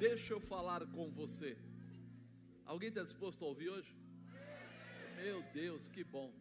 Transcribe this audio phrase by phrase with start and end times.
[0.00, 1.58] Deixa eu falar com você.
[2.64, 3.94] Alguém está disposto a ouvir hoje?
[5.16, 6.32] Meu Deus, que bom.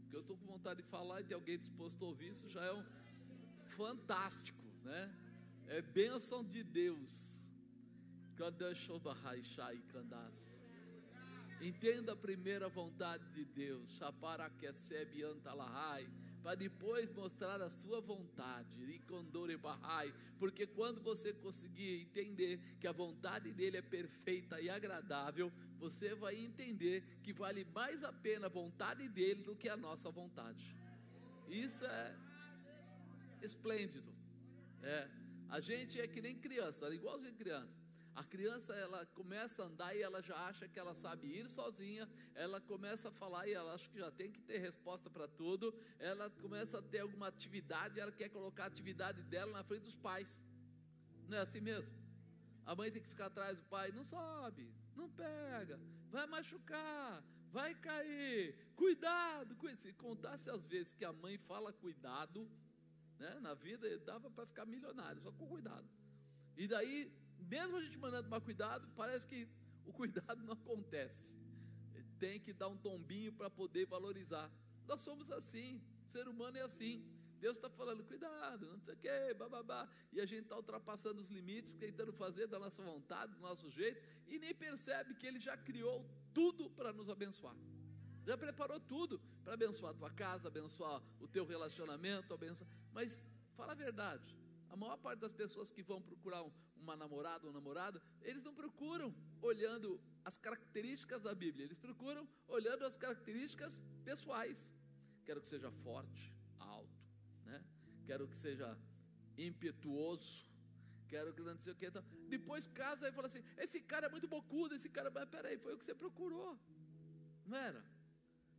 [0.00, 2.64] Porque eu estou com vontade de falar e tem alguém disposto a ouvir, isso já
[2.64, 2.82] é um
[3.76, 5.14] fantástico, né?
[5.66, 7.50] É bênção de Deus.
[11.60, 13.90] Entenda a primeira vontade de Deus,
[16.42, 18.68] para depois mostrar a sua vontade,
[20.38, 26.36] porque quando você conseguir entender que a vontade dele é perfeita e agradável, você vai
[26.36, 30.74] entender que vale mais a pena a vontade dele do que a nossa vontade.
[31.48, 32.16] Isso é
[33.42, 34.12] esplêndido.
[34.82, 35.08] É,
[35.48, 37.79] a gente é que nem criança, igualzinho criança.
[38.14, 42.08] A criança ela começa a andar e ela já acha que ela sabe ir sozinha,
[42.34, 45.74] ela começa a falar e ela acha que já tem que ter resposta para tudo,
[45.98, 49.94] ela começa a ter alguma atividade, ela quer colocar a atividade dela na frente dos
[49.94, 50.40] pais.
[51.28, 51.96] Não é assim mesmo?
[52.66, 57.74] A mãe tem que ficar atrás do pai, não sobe, não pega, vai machucar, vai
[57.74, 59.82] cair, cuidado, cuidado.
[59.82, 62.48] Se contasse as vezes que a mãe fala cuidado,
[63.18, 65.88] né, na vida dava para ficar milionário, só com cuidado.
[66.56, 67.10] E daí
[67.48, 69.48] mesmo a gente mandando tomar cuidado, parece que
[69.84, 71.38] o cuidado não acontece.
[72.18, 74.50] Tem que dar um tombinho para poder valorizar.
[74.86, 77.04] Nós somos assim, ser humano é assim.
[77.38, 79.88] Deus está falando, cuidado, não sei o que, bababá.
[80.12, 83.98] E a gente está ultrapassando os limites, tentando fazer da nossa vontade, do nosso jeito,
[84.28, 87.56] e nem percebe que Ele já criou tudo para nos abençoar.
[88.26, 92.68] Já preparou tudo para abençoar a tua casa, abençoar o teu relacionamento, abençoar.
[92.92, 94.36] Mas fala a verdade.
[94.68, 98.42] A maior parte das pessoas que vão procurar um, uma namorada ou um namorado, eles
[98.42, 99.14] não procuram
[99.50, 104.74] olhando as características da Bíblia, eles procuram olhando as características pessoais.
[105.24, 107.00] Quero que seja forte, alto,
[107.44, 107.58] né?
[108.08, 108.68] Quero que seja
[109.38, 110.32] impetuoso,
[111.08, 111.86] quero que não sei o que.
[111.86, 115.10] Então, depois casa e fala assim: esse cara é muito bocudo, esse cara.
[115.10, 116.58] Mas peraí, foi o que você procurou,
[117.46, 117.82] não era?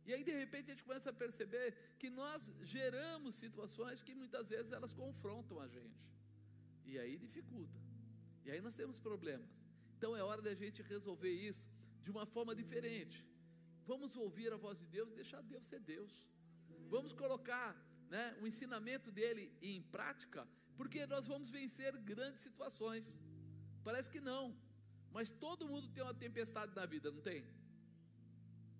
[0.04, 1.66] E aí de repente a gente começa a perceber
[2.00, 6.02] que nós geramos situações que muitas vezes elas confrontam a gente.
[6.84, 7.78] E aí dificulta.
[8.44, 9.52] E aí nós temos problemas.
[9.96, 11.68] Então é hora da gente resolver isso
[12.04, 13.24] de uma forma diferente.
[13.86, 16.12] Vamos ouvir a voz de Deus, deixar Deus ser Deus.
[16.88, 17.68] Vamos colocar
[18.10, 23.18] né, o ensinamento dele em prática, porque nós vamos vencer grandes situações.
[23.84, 24.44] Parece que não,
[25.12, 27.44] mas todo mundo tem uma tempestade na vida, não tem?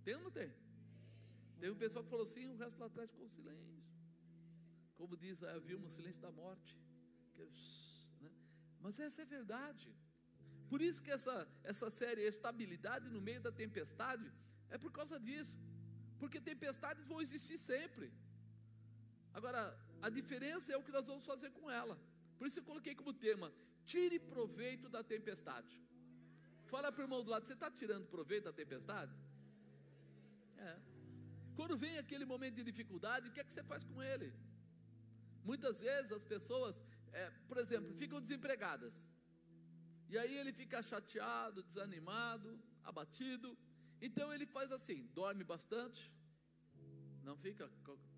[0.04, 0.52] Tem ou não tem?
[1.60, 3.82] Tem um pessoal que falou assim, o resto lá atrás ficou silêncio.
[4.96, 6.76] Como diz, havia um silêncio da morte.
[8.84, 9.88] Mas essa é verdade.
[10.70, 11.34] Por isso que essa,
[11.72, 14.26] essa série Estabilidade no meio da tempestade
[14.74, 15.58] é por causa disso.
[16.20, 18.06] Porque tempestades vão existir sempre.
[19.38, 19.60] Agora,
[20.06, 21.96] a diferença é o que nós vamos fazer com ela.
[22.38, 23.48] Por isso eu coloquei como tema:
[23.92, 25.74] tire proveito da tempestade.
[26.72, 29.14] Fala para o irmão do lado, você está tirando proveito da tempestade?
[30.70, 30.74] É.
[31.58, 34.28] Quando vem aquele momento de dificuldade, o que é que você faz com ele?
[35.50, 36.74] Muitas vezes as pessoas
[37.12, 38.94] é, por exemplo, ficam desempregadas.
[40.08, 42.50] E aí ele fica chateado, desanimado,
[42.84, 43.56] abatido.
[44.00, 46.12] Então ele faz assim: dorme bastante,
[47.22, 47.70] não fica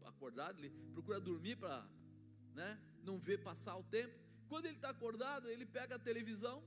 [0.05, 1.87] acordado, ele procura dormir para
[2.55, 2.71] né,
[3.03, 4.17] não ver passar o tempo.
[4.49, 6.63] Quando ele está acordado, ele pega a televisão,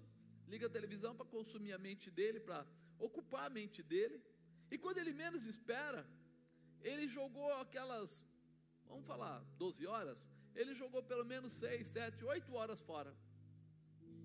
[0.47, 2.65] liga a televisão para consumir a mente dele, para
[2.99, 4.21] ocupar a mente dele.
[4.69, 6.05] E quando ele menos espera,
[6.81, 8.23] ele jogou aquelas,
[8.85, 10.27] vamos falar, 12 horas,
[10.61, 13.11] ele jogou pelo menos seis, sete, oito horas fora.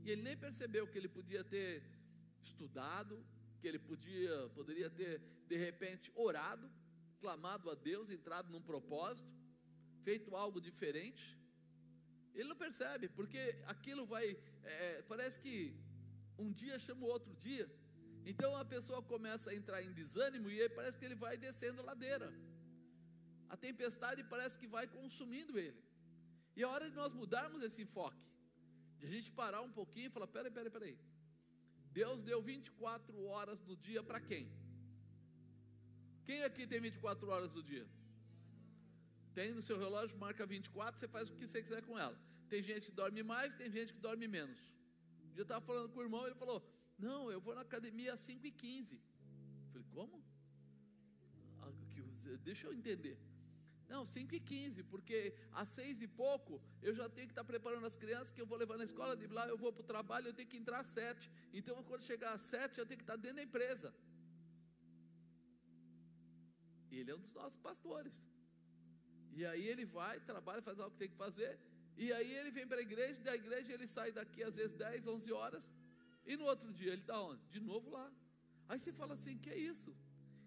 [0.05, 1.71] E ele nem percebeu que ele podia ter
[2.49, 3.15] estudado,
[3.61, 5.13] que ele podia, poderia ter,
[5.51, 6.67] de repente, orado,
[7.21, 9.31] clamado a Deus, entrado num propósito,
[10.07, 11.25] feito algo diferente.
[12.35, 13.43] Ele não percebe, porque
[13.75, 14.27] aquilo vai,
[14.65, 15.57] é, parece que
[16.45, 17.67] um dia chama o outro dia.
[18.25, 21.89] Então a pessoa começa a entrar em desânimo e parece que ele vai descendo a
[21.91, 22.29] ladeira.
[23.55, 25.81] A tempestade parece que vai consumindo ele.
[26.57, 28.25] E é hora de nós mudarmos esse enfoque,
[28.99, 30.97] de a gente parar um pouquinho e falar: peraí, peraí, peraí.
[32.01, 34.45] Deus deu 24 horas do dia para quem?
[36.27, 37.87] Quem aqui tem 24 horas do dia?
[39.39, 42.19] Tem no seu relógio, marca 24, você faz o que você quiser com ela.
[42.53, 44.61] Tem gente que dorme mais, tem gente que dorme menos.
[45.35, 46.59] Eu estava falando com o irmão, ele falou:
[46.99, 49.01] Não, eu vou na academia às 5 e 15
[49.65, 50.23] Eu falei: Como?
[51.61, 51.73] Ah,
[52.49, 53.17] deixa eu entender.
[53.95, 55.19] Não, 5 e 15, porque
[55.61, 56.53] às 6 e pouco
[56.89, 59.27] eu já tenho que estar preparando as crianças que eu vou levar na escola, de
[59.39, 61.31] lá eu vou para o trabalho, eu tenho que entrar às 7.
[61.59, 63.89] Então, quando chegar às 7, eu tenho que estar dentro da empresa.
[66.99, 68.17] Ele é um dos nossos pastores.
[69.39, 71.53] E aí ele vai, trabalha, faz algo que tem que fazer.
[72.05, 75.07] E aí ele vem para a igreja, da igreja ele sai daqui às vezes 10,
[75.07, 75.67] 11 horas.
[76.25, 77.45] E no outro dia ele está onde?
[77.57, 78.09] De novo lá.
[78.69, 79.93] Aí você fala assim: que é isso?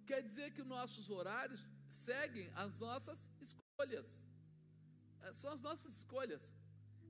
[0.09, 3.19] Quer dizer que os nossos horários seguem as nossas
[3.75, 4.23] escolhas.
[5.21, 6.43] É, são as nossas escolhas.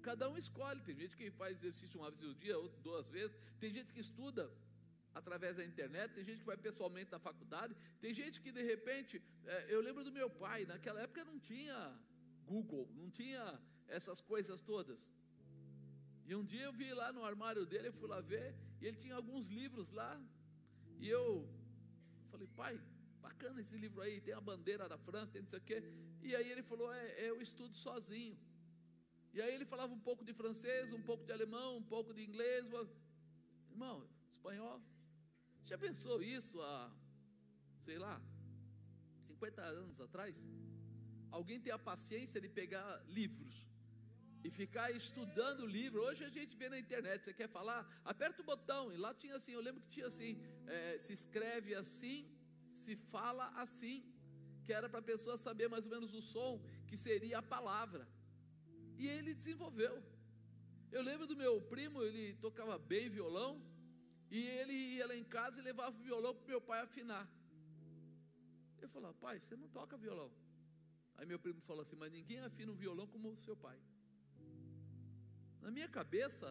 [0.01, 0.81] Cada um escolhe.
[0.81, 3.35] Tem gente que faz exercício uma vez no dia, outra duas vezes.
[3.59, 4.51] Tem gente que estuda
[5.13, 6.13] através da internet.
[6.13, 7.75] Tem gente que vai pessoalmente na faculdade.
[8.01, 9.21] Tem gente que de repente.
[9.45, 10.65] É, eu lembro do meu pai.
[10.65, 11.77] Naquela época não tinha
[12.45, 13.43] Google, não tinha
[13.87, 15.13] essas coisas todas.
[16.27, 18.97] E um dia eu vi lá no armário dele, eu fui lá ver, e ele
[18.97, 20.13] tinha alguns livros lá.
[20.99, 21.47] E eu
[22.31, 22.75] falei, pai,
[23.27, 25.77] bacana esse livro aí, tem a bandeira da França, tem não sei o quê.
[26.27, 28.35] E aí ele falou, é, eu estudo sozinho.
[29.35, 32.21] E aí ele falava um pouco de francês, um pouco de alemão, um pouco de
[32.29, 32.65] inglês.
[33.73, 33.97] Irmão,
[34.35, 34.77] espanhol.
[35.69, 36.77] Já pensou isso há,
[37.87, 38.15] sei lá,
[39.27, 40.35] 50 anos atrás?
[41.37, 42.87] Alguém tem a paciência de pegar
[43.19, 43.55] livros
[44.45, 45.99] e ficar estudando o livro.
[46.07, 47.81] Hoje a gente vê na internet, você quer falar?
[48.13, 48.83] Aperta o botão.
[48.93, 50.31] E lá tinha assim, eu lembro que tinha assim:
[50.67, 52.17] é, se escreve assim,
[52.85, 53.97] se fala assim.
[54.65, 56.51] Que era para a pessoa saber mais ou menos o som
[56.87, 58.03] que seria a palavra.
[59.01, 59.95] E ele desenvolveu.
[60.95, 63.51] Eu lembro do meu primo, ele tocava bem violão.
[64.37, 67.25] E ele ia lá em casa e levava o violão para meu pai afinar.
[68.83, 70.31] Eu falava, pai, você não toca violão.
[71.17, 73.77] Aí meu primo falou assim, mas ninguém afina um violão como seu pai.
[75.61, 76.47] Na minha cabeça,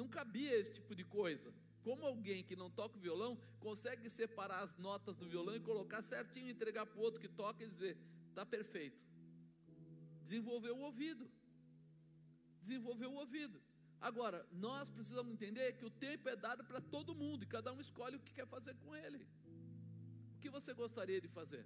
[0.00, 1.52] não cabia esse tipo de coisa.
[1.82, 6.00] Como alguém que não toca o violão consegue separar as notas do violão e colocar
[6.02, 7.96] certinho, entregar para o outro que toca e dizer,
[8.28, 9.00] está perfeito.
[10.22, 11.28] Desenvolveu o ouvido.
[12.62, 13.60] Desenvolveu o ouvido.
[14.00, 17.80] Agora, nós precisamos entender que o tempo é dado para todo mundo e cada um
[17.80, 19.26] escolhe o que quer fazer com ele.
[20.36, 21.64] O que você gostaria de fazer?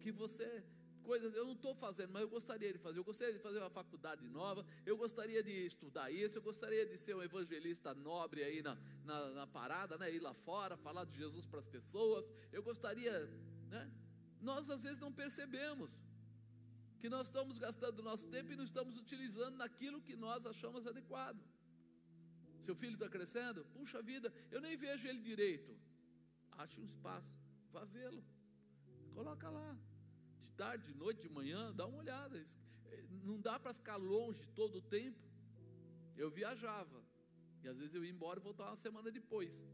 [0.00, 0.64] Que você
[1.04, 2.98] coisas eu não estou fazendo, mas eu gostaria de fazer.
[2.98, 6.96] Eu gostaria de fazer uma faculdade nova, eu gostaria de estudar isso, eu gostaria de
[7.04, 10.10] ser um evangelista nobre aí na, na, na parada, né?
[10.12, 12.32] ir lá fora, falar de Jesus para as pessoas.
[12.52, 13.14] Eu gostaria,
[13.68, 13.82] né?
[14.40, 15.90] Nós às vezes não percebemos
[17.00, 21.40] que nós estamos gastando nosso tempo e não estamos utilizando naquilo que nós achamos adequado.
[22.60, 23.64] Seu filho está crescendo?
[23.74, 25.72] Puxa vida, eu nem vejo ele direito.
[26.52, 27.32] Ache um espaço,
[27.72, 28.22] vá vê-lo,
[29.12, 29.76] coloca lá
[30.46, 32.36] de tarde, de noite, de manhã, dá uma olhada.
[32.38, 35.22] Eh, não dá para ficar longe todo o tempo.
[36.16, 37.02] Eu viajava,
[37.62, 39.64] e às vezes eu ia embora e voltava uma semana depois.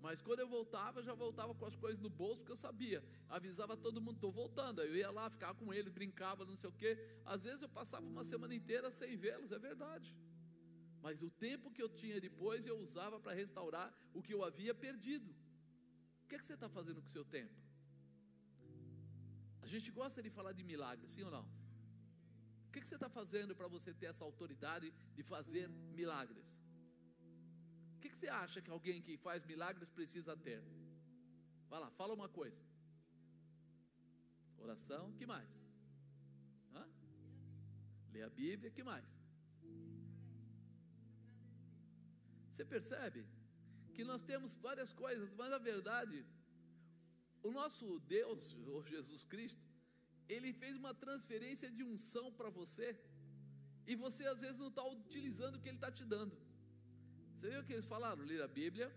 [0.00, 3.02] Mas quando eu voltava, já voltava com as coisas no bolso, porque eu sabia.
[3.28, 4.80] Avisava todo mundo, estou voltando.
[4.80, 6.92] Eu ia lá, ficava com eles, brincava, não sei o quê.
[7.24, 10.14] Às vezes eu passava uma semana inteira sem vê-los, é verdade.
[11.02, 14.74] Mas o tempo que eu tinha depois, eu usava para restaurar o que eu havia
[14.74, 15.30] perdido.
[16.24, 17.67] O que, é que você está fazendo com o seu tempo?
[19.68, 21.42] A gente gosta de falar de milagres, sim ou não?
[22.66, 24.86] O que, você está fazendo para você ter essa autoridade
[25.16, 25.64] de fazer
[25.98, 26.48] milagres?
[27.96, 30.62] O que, você acha que alguém que faz milagres precisa ter?
[31.72, 32.62] Vai lá, fala uma coisa.
[34.66, 35.50] Oração, que mais?
[36.74, 36.86] Hã?
[38.14, 39.06] Ler a Bíblia, que mais?
[42.48, 43.22] Você percebe
[43.94, 46.18] que nós temos várias coisas, mas na verdade
[47.42, 49.67] o nosso Deus, o Jesus Cristo,
[50.28, 52.88] ele fez uma transferência de unção para você,
[53.90, 56.36] e você às vezes não está utilizando o que ele está te dando.
[57.34, 58.24] Você viu o que eles falaram?
[58.30, 58.88] Ler a Bíblia,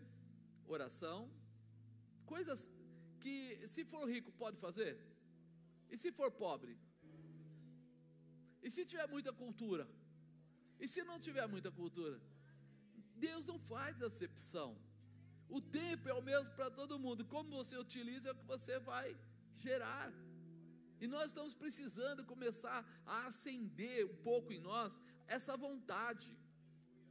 [0.75, 1.19] oração,
[2.25, 2.59] coisas
[3.21, 3.35] que,
[3.73, 4.93] se for rico, pode fazer,
[5.89, 6.73] e se for pobre,
[8.63, 9.87] e se tiver muita cultura,
[10.79, 12.19] e se não tiver muita cultura,
[13.27, 14.69] Deus não faz acepção.
[15.57, 17.25] O tempo é o mesmo para todo mundo.
[17.33, 19.07] Como você utiliza é o que você vai
[19.63, 20.11] gerar.
[21.03, 22.79] E nós estamos precisando começar
[23.13, 24.99] a acender um pouco em nós
[25.37, 26.29] essa vontade.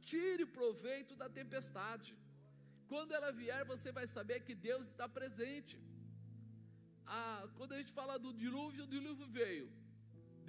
[0.09, 2.11] Tire proveito da tempestade.
[2.91, 5.75] Quando ela vier, você vai saber que Deus está presente.
[7.05, 9.67] Ah, quando a gente fala do dilúvio, o dilúvio veio.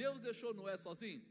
[0.03, 1.23] Deus deixou Noé sozinho?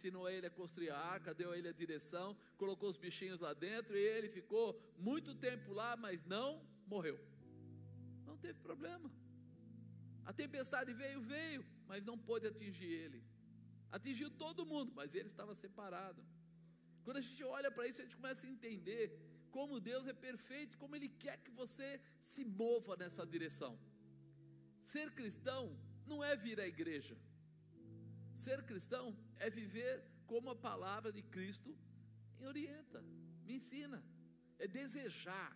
[0.00, 3.52] ensinou ele a construir a arca, deu a ele a direção, colocou os bichinhos lá
[3.52, 6.48] dentro e ele ficou muito tempo lá, mas não
[6.86, 7.18] morreu.
[8.26, 9.10] Não teve problema.
[10.24, 13.22] A tempestade veio, veio, mas não pôde atingir ele.
[13.90, 16.22] Atingiu todo mundo, mas ele estava separado.
[17.04, 19.04] Quando a gente olha para isso, a gente começa a entender
[19.50, 23.78] como Deus é perfeito, como Ele quer que você se mova nessa direção.
[24.92, 27.16] Ser cristão não é vir à igreja.
[28.36, 31.76] Ser cristão é viver como a palavra de Cristo
[32.38, 33.00] me orienta,
[33.44, 34.02] me ensina,
[34.58, 35.52] é desejar,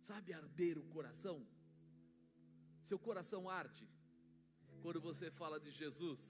[0.00, 1.38] sabe, arder o coração.
[2.90, 3.84] Seu coração arde
[4.82, 6.20] quando você fala de Jesus.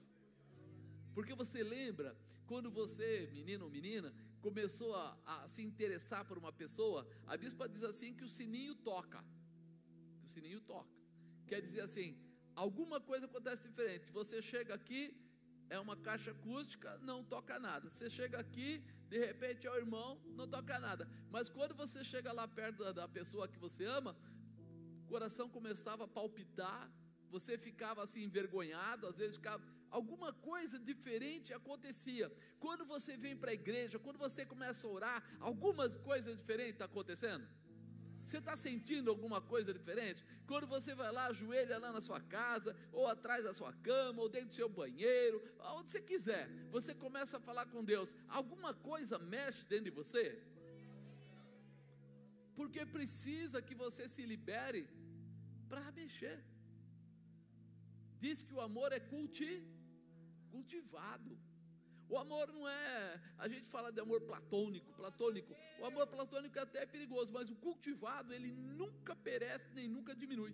[1.15, 2.09] Porque você lembra
[2.49, 4.09] quando você, menino ou menina,
[4.45, 8.75] começou a, a, se interessar por uma pessoa, a bispa diz assim que o sininho
[8.75, 9.19] toca.
[10.23, 10.95] O sininho toca.
[11.47, 12.09] Quer dizer assim,
[12.65, 14.11] alguma coisa acontece diferente.
[14.11, 15.03] Você chega aqui,
[15.67, 17.89] é uma caixa acústica, não toca nada.
[17.89, 18.69] Você chega aqui,
[19.09, 21.09] de repente é o irmão, não toca nada.
[21.31, 24.15] Mas quando você chega lá perto da, pessoa que você ama,
[25.13, 26.83] coração começava a palpitar,
[27.35, 29.63] você ficava assim envergonhado, às vezes ficava
[29.99, 32.27] alguma coisa diferente acontecia.
[32.63, 36.87] Quando você vem para a igreja, quando você começa a orar, algumas coisas diferentes estão
[36.87, 37.45] tá acontecendo.
[38.25, 40.23] Você está sentindo alguma coisa diferente?
[40.49, 44.29] Quando você vai lá, ajoelha lá na sua casa, ou atrás da sua cama, ou
[44.29, 45.37] dentro do seu banheiro,
[45.79, 46.45] onde você quiser,
[46.77, 50.25] você começa a falar com Deus, alguma coisa mexe dentro de você?
[52.55, 54.81] Porque precisa que você se libere
[55.71, 56.37] para mexer.
[58.23, 59.69] Diz que o amor é cultivo
[60.51, 61.31] cultivado.
[62.13, 65.53] O amor não é, a gente fala de amor platônico, platônico.
[65.81, 68.51] O amor platônico é até perigoso, mas o cultivado, ele
[68.81, 70.53] nunca perece nem nunca diminui.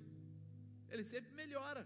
[0.92, 1.84] Ele sempre melhora.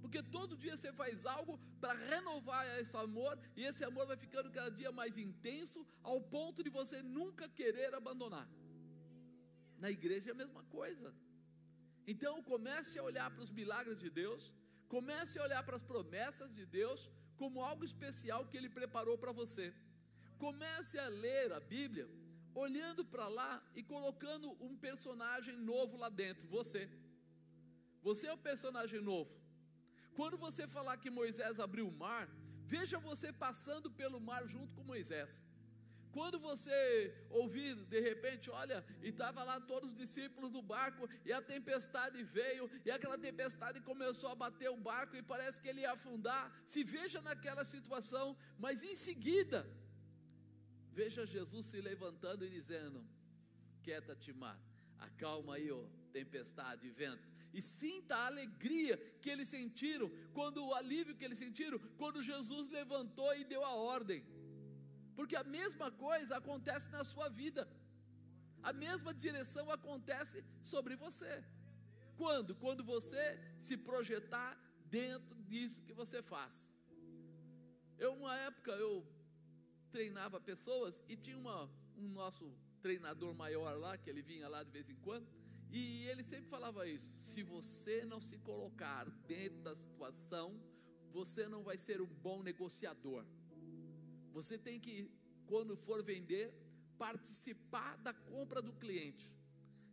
[0.00, 4.48] Porque todo dia você faz algo para renovar esse amor, e esse amor vai ficando
[4.58, 8.48] cada dia mais intenso, ao ponto de você nunca querer abandonar.
[9.82, 11.12] Na igreja é a mesma coisa.
[12.06, 14.52] Então comece a olhar para os milagres de Deus,
[14.88, 19.32] comece a olhar para as promessas de Deus, como algo especial que Ele preparou para
[19.32, 19.72] você.
[20.38, 22.08] Comece a ler a Bíblia
[22.54, 26.90] olhando para lá e colocando um personagem novo lá dentro, você.
[28.02, 29.30] Você é o personagem novo.
[30.14, 32.28] Quando você falar que Moisés abriu o mar,
[32.64, 35.44] veja você passando pelo mar junto com Moisés.
[36.12, 41.32] Quando você ouvir de repente, olha, e estava lá todos os discípulos do barco, e
[41.32, 45.82] a tempestade veio, e aquela tempestade começou a bater o barco, e parece que ele
[45.82, 46.44] ia afundar.
[46.64, 49.60] Se veja naquela situação, mas em seguida,
[50.92, 53.06] veja Jesus se levantando e dizendo:
[53.84, 54.58] Quieta-te, mar,
[54.98, 57.32] acalma aí, ó, tempestade e vento.
[57.52, 62.68] E sinta a alegria que eles sentiram, quando o alívio que eles sentiram, quando Jesus
[62.70, 64.24] levantou e deu a ordem
[65.20, 67.62] porque a mesma coisa acontece na sua vida,
[68.62, 71.44] a mesma direção acontece sobre você.
[72.16, 72.54] Quando?
[72.62, 73.24] Quando você
[73.66, 74.52] se projetar
[74.86, 76.54] dentro disso que você faz.
[77.98, 79.06] Eu, uma época, eu
[79.90, 81.58] treinava pessoas e tinha uma,
[81.98, 82.50] um nosso
[82.80, 85.28] treinador maior lá, que ele vinha lá de vez em quando,
[85.70, 90.58] e ele sempre falava isso: se você não se colocar dentro da situação,
[91.12, 93.26] você não vai ser um bom negociador.
[94.32, 95.10] Você tem que,
[95.46, 96.52] quando for vender,
[96.98, 99.26] participar da compra do cliente.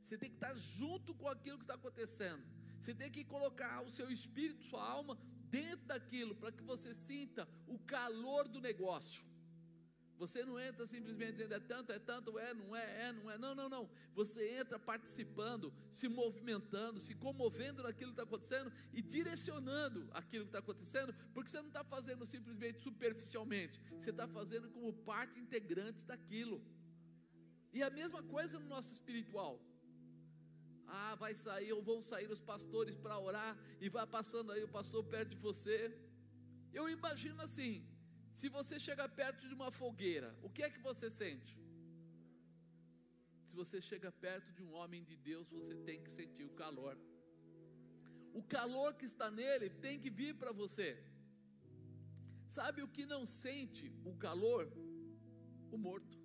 [0.02, 2.44] Você tem que estar junto com aquilo que está acontecendo.
[2.80, 5.18] Você tem que colocar o seu espírito, sua alma
[5.50, 9.24] dentro daquilo, para que você sinta o calor do negócio.
[10.18, 13.38] Você não entra simplesmente dizendo é tanto, é tanto, é, não é, é, não é.
[13.38, 13.90] Não, não, não.
[14.16, 20.50] Você entra participando, se movimentando, se comovendo naquilo que está acontecendo e direcionando aquilo que
[20.50, 26.04] está acontecendo, porque você não está fazendo simplesmente superficialmente, você está fazendo como parte integrante
[26.06, 26.62] daquilo.
[27.72, 29.62] E a mesma coisa no nosso espiritual.
[30.88, 34.70] Ah, vai sair, ou vão sair os pastores para orar, e vai passando aí o
[34.70, 35.78] pastor perto de você.
[36.74, 37.86] Eu imagino assim,
[38.40, 41.54] se você chega perto de uma fogueira, o que é que você sente?
[43.48, 46.96] Se você chega perto de um homem de Deus, você tem que sentir o calor.
[48.40, 50.90] O calor que está nele tem que vir para você.
[52.58, 54.66] Sabe o que não sente o calor?
[55.76, 56.18] O morto.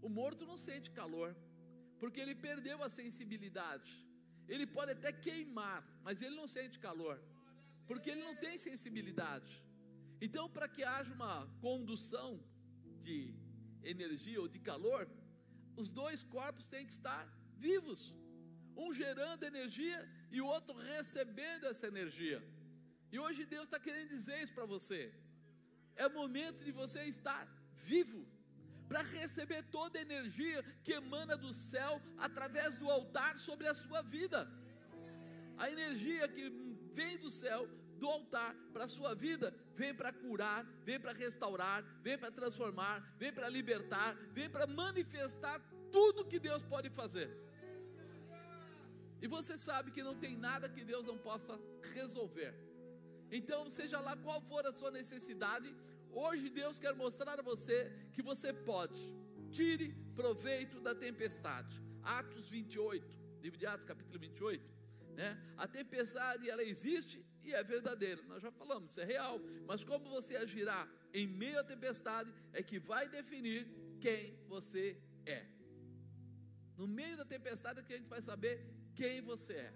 [0.00, 1.30] O morto não sente calor,
[2.00, 3.92] porque ele perdeu a sensibilidade.
[4.48, 7.16] Ele pode até queimar, mas ele não sente calor,
[7.86, 9.52] porque ele não tem sensibilidade.
[10.20, 12.30] Então, para que haja uma condução
[13.04, 13.34] de
[13.82, 15.08] energia ou de calor,
[15.76, 17.22] os dois corpos têm que estar
[17.56, 18.14] vivos,
[18.76, 19.98] um gerando energia
[20.30, 22.38] e o outro recebendo essa energia.
[23.12, 25.00] E hoje Deus está querendo dizer isso para você.
[25.96, 28.22] É momento de você estar vivo,
[28.90, 34.02] para receber toda a energia que emana do céu através do altar sobre a sua
[34.02, 34.40] vida.
[35.56, 36.44] A energia que
[36.92, 37.68] vem do céu
[38.00, 42.96] do altar para a sua vida, vem para curar, vem para restaurar, vem para transformar,
[43.22, 45.56] vem para libertar, vem para manifestar
[45.96, 47.28] tudo que Deus pode fazer.
[49.22, 51.54] E você sabe que não tem nada que Deus não possa
[51.94, 52.52] resolver.
[53.38, 55.68] Então, seja lá qual for a sua necessidade,
[56.10, 57.78] hoje Deus quer mostrar a você
[58.14, 59.02] que você pode.
[59.50, 61.74] Tire proveito da tempestade.
[62.02, 63.06] Atos 28,
[63.42, 64.64] livro de Atos, capítulo 28.
[65.20, 65.30] Né?
[65.56, 67.22] A tempestade ela existe
[67.54, 68.22] é verdadeiro.
[68.26, 69.40] Nós já falamos, isso é real.
[69.66, 73.66] Mas como você agirá em meio à tempestade é que vai definir
[74.00, 75.46] quem você é.
[76.76, 78.54] No meio da tempestade é que a gente vai saber
[78.94, 79.72] quem você é.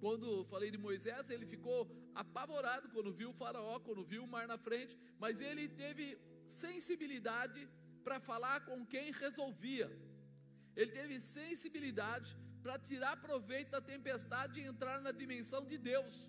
[0.00, 1.78] Quando falei de Moisés, ele ficou
[2.14, 7.68] apavorado quando viu o faraó, quando viu o mar na frente, mas ele teve sensibilidade
[8.02, 9.88] para falar com quem resolvia.
[10.74, 16.28] Ele teve sensibilidade para tirar proveito da tempestade e entrar na dimensão de Deus.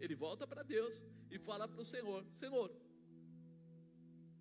[0.00, 0.94] Ele volta para Deus
[1.30, 2.68] e fala para o Senhor: Senhor,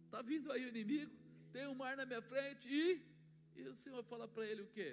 [0.06, 1.16] está vindo aí o inimigo,
[1.52, 2.86] tem um mar na minha frente e.
[3.60, 4.90] E o Senhor fala para ele o quê?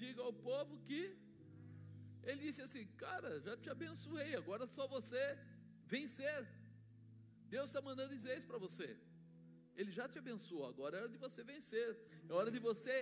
[0.00, 1.02] Diga ao povo que.
[2.22, 5.24] Ele disse assim: Cara, já te abençoei, agora só você
[5.94, 6.40] vencer.
[7.54, 8.88] Deus está mandando dizer isso para você.
[9.76, 11.88] Ele já te abençoou, agora é hora de você vencer,
[12.28, 12.96] é hora de você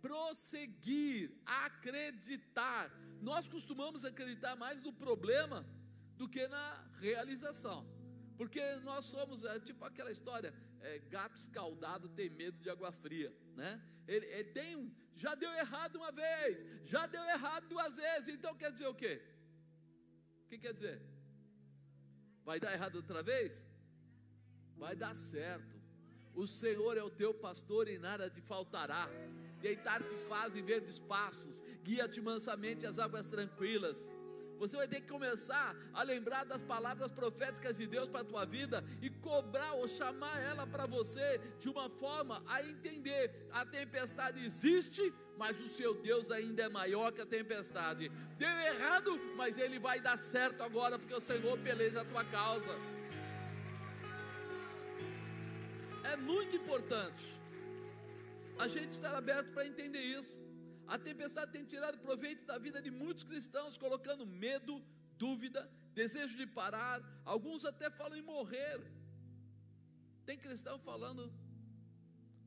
[0.00, 2.84] prosseguir, acreditar.
[3.20, 5.66] Nós costumamos acreditar mais no problema
[6.16, 6.66] do que na
[7.00, 7.86] realização,
[8.36, 13.34] porque nós somos é, tipo aquela história: é, gato escaldado tem medo de água fria,
[13.54, 13.82] né?
[14.06, 18.54] Ele, ele tem um, já deu errado uma vez, já deu errado duas vezes, então
[18.54, 19.20] quer dizer o quê?
[20.44, 21.02] O que quer dizer?
[22.44, 23.66] Vai dar errado outra vez?
[24.76, 25.76] Vai dar certo.
[26.34, 29.08] O Senhor é o teu pastor e nada te faltará.
[29.60, 34.08] Deitar-te faz em verdes passos, guia-te mansamente às águas tranquilas.
[34.58, 38.44] Você vai ter que começar a lembrar das palavras proféticas de Deus para a tua
[38.44, 44.44] vida e cobrar ou chamar ela para você de uma forma a entender: a tempestade
[44.44, 48.10] existe, mas o seu Deus ainda é maior que a tempestade.
[48.36, 52.74] Deu errado, mas ele vai dar certo agora, porque o Senhor peleja a tua causa.
[56.02, 57.37] É muito importante
[58.58, 60.36] a gente estar aberto para entender isso.
[60.86, 64.82] A tempestade tem tirado proveito da vida de muitos cristãos, colocando medo,
[65.16, 67.00] dúvida, desejo de parar.
[67.24, 68.80] Alguns até falam em morrer.
[70.26, 71.32] Tem cristão falando: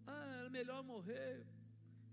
[0.05, 1.45] ah, era melhor morrer.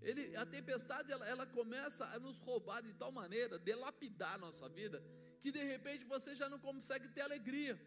[0.01, 4.69] Ele, a tempestade ela, ela começa a nos roubar de tal maneira, delapidar a nossa
[4.69, 5.03] vida,
[5.41, 7.77] que de repente você já não consegue ter alegria.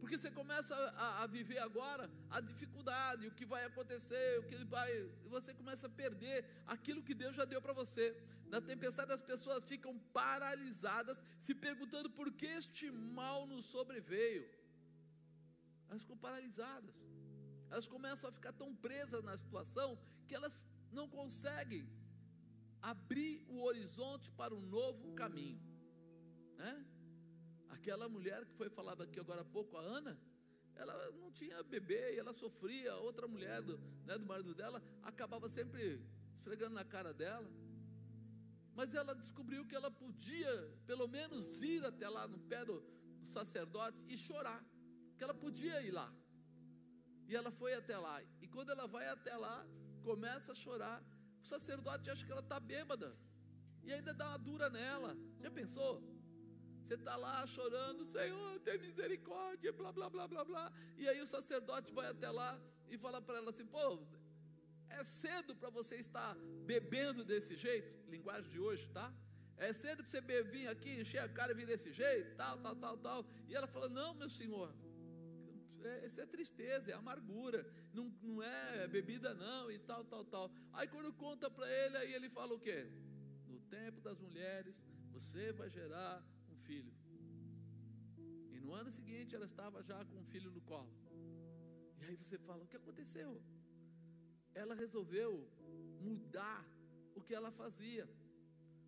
[0.00, 4.56] Porque você começa a, a, viver agora a dificuldade, o que vai acontecer, o que
[4.64, 4.90] vai.
[5.36, 8.06] Você começa a perder aquilo que Deus já deu para você.
[8.46, 14.48] Na tempestade as pessoas ficam paralisadas, se perguntando por que este mal nos sobreveio.
[15.88, 16.96] Elas ficam paralisadas.
[17.70, 20.56] Elas começam a ficar tão presas na situação que elas
[20.90, 21.86] não conseguem
[22.80, 25.60] abrir o horizonte para um novo caminho.
[26.56, 26.84] Né?
[27.70, 30.18] Aquela mulher que foi falada aqui agora há pouco, a Ana,
[30.74, 32.94] ela não tinha bebê e ela sofria.
[32.96, 36.00] Outra mulher do, né, do marido dela acabava sempre
[36.34, 37.48] esfregando na cara dela.
[38.74, 40.52] Mas ela descobriu que ela podia,
[40.86, 42.80] pelo menos, ir até lá no pé do,
[43.20, 44.64] do sacerdote e chorar.
[45.16, 46.12] Que ela podia ir lá.
[47.26, 48.22] E ela foi até lá.
[48.40, 49.66] E quando ela vai até lá,
[50.02, 51.02] começa a chorar.
[51.42, 53.16] O sacerdote acha que ela está bêbada.
[53.82, 55.16] E ainda dá uma dura nela.
[55.40, 56.02] Já pensou?
[56.88, 60.72] Você está lá chorando, Senhor, tem misericórdia, blá, blá, blá, blá, blá.
[60.96, 63.98] E aí o sacerdote vai até lá e fala para ela assim: pô,
[64.88, 69.12] é cedo para você estar bebendo desse jeito, linguagem de hoje, tá?
[69.58, 72.74] É cedo para você vir aqui, encher a cara e vir desse jeito, tal, tal,
[72.76, 73.26] tal, tal.
[73.46, 74.74] E ela fala: Não, meu senhor,
[75.82, 80.50] é, isso é tristeza, é amargura, não, não é bebida, não, e tal, tal, tal.
[80.72, 82.90] Aí quando conta para ele, aí ele fala o quê?
[83.46, 84.74] No tempo das mulheres,
[85.12, 86.24] você vai gerar
[86.68, 86.94] filho.
[88.54, 90.92] E no ano seguinte ela estava já com um filho no colo.
[92.00, 93.30] E aí você fala: o que aconteceu?
[94.62, 95.30] Ela resolveu
[96.08, 96.60] mudar
[97.18, 98.06] o que ela fazia.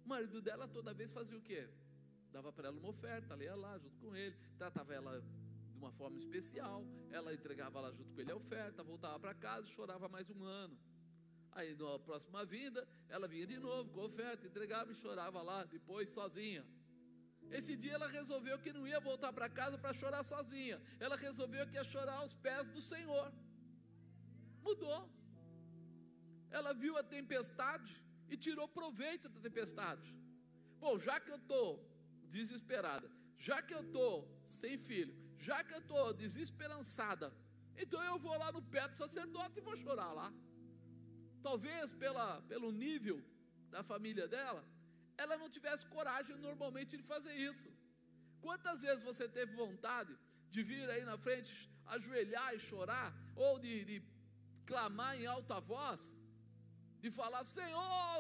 [0.05, 1.63] O marido dela toda vez fazia o quê?
[2.37, 5.13] Dava para ela uma oferta, ela ia lá junto com ele, tratava ela
[5.73, 6.79] de uma forma especial,
[7.11, 10.43] ela entregava lá junto com ele a oferta, voltava para casa e chorava mais um
[10.45, 10.77] ano.
[11.53, 15.65] Aí na próxima vinda, ela vinha de novo com a oferta, entregava e chorava lá
[15.65, 16.65] depois sozinha.
[17.59, 20.81] Esse dia ela resolveu que não ia voltar para casa para chorar sozinha.
[20.99, 23.27] Ela resolveu que ia chorar aos pés do Senhor.
[24.63, 25.01] Mudou.
[26.51, 27.93] Ela viu a tempestade
[28.29, 30.09] e tirou proveito da tempestade.
[30.79, 31.69] Bom, já que eu estou
[32.37, 34.13] desesperada, já que eu estou
[34.61, 37.33] sem filho, já que eu estou desesperançada,
[37.77, 40.33] então eu vou lá no pé do sacerdote e vou chorar lá.
[41.43, 43.19] Talvez pela, pelo nível
[43.71, 44.63] da família dela,
[45.23, 47.69] ela não tivesse coragem normalmente de fazer isso.
[48.47, 50.13] Quantas vezes você teve vontade
[50.53, 51.53] de vir aí na frente,
[51.95, 53.09] ajoelhar e chorar,
[53.47, 53.97] ou de, de
[54.71, 56.01] clamar em alta voz,
[57.03, 58.19] de falar: Senhor,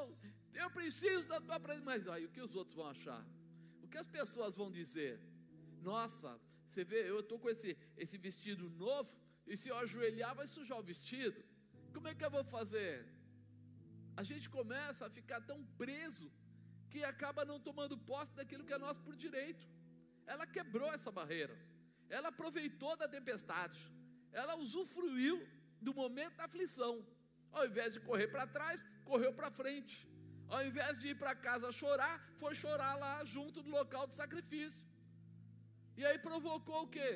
[0.62, 1.88] eu preciso da tua presença.
[1.92, 3.22] Mas aí o que os outros vão achar?
[3.84, 5.14] O que as pessoas vão dizer?
[5.90, 6.30] Nossa,
[6.66, 9.10] você vê, eu estou com esse, esse vestido novo,
[9.50, 11.38] e se eu ajoelhar, vai sujar o vestido.
[11.94, 12.94] Como é que eu vou fazer?
[14.20, 16.26] A gente começa a ficar tão preso
[16.90, 19.64] que acaba não tomando posse daquilo que é nosso por direito.
[20.26, 21.56] Ela quebrou essa barreira,
[22.16, 23.80] ela aproveitou da tempestade,
[24.40, 25.36] ela usufruiu
[25.80, 26.94] do momento da aflição.
[27.52, 29.94] Ao invés de correr para trás, correu para frente.
[30.54, 34.84] Ao invés de ir para casa chorar, foi chorar lá junto do local de sacrifício.
[35.96, 37.10] E aí provocou o quê?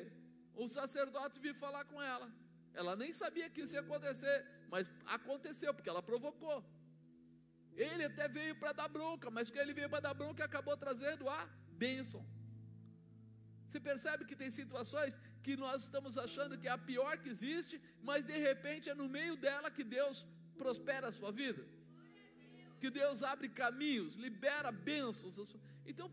[0.63, 2.27] O sacerdote vir falar com ela.
[2.73, 4.37] Ela nem sabia que isso ia acontecer,
[4.69, 6.57] mas aconteceu, porque ela provocou.
[7.75, 11.29] Ele até veio para dar bronca, mas que ele veio para dar bronca acabou trazendo
[11.29, 11.45] a
[11.83, 12.25] bênção.
[13.67, 17.81] Você percebe que tem situações que nós estamos achando que é a pior que existe,
[18.01, 20.25] mas de repente é no meio dela que Deus
[20.57, 21.63] prospera a sua vida,
[22.79, 25.37] que Deus abre caminhos, libera bênçãos.
[25.85, 26.09] Então,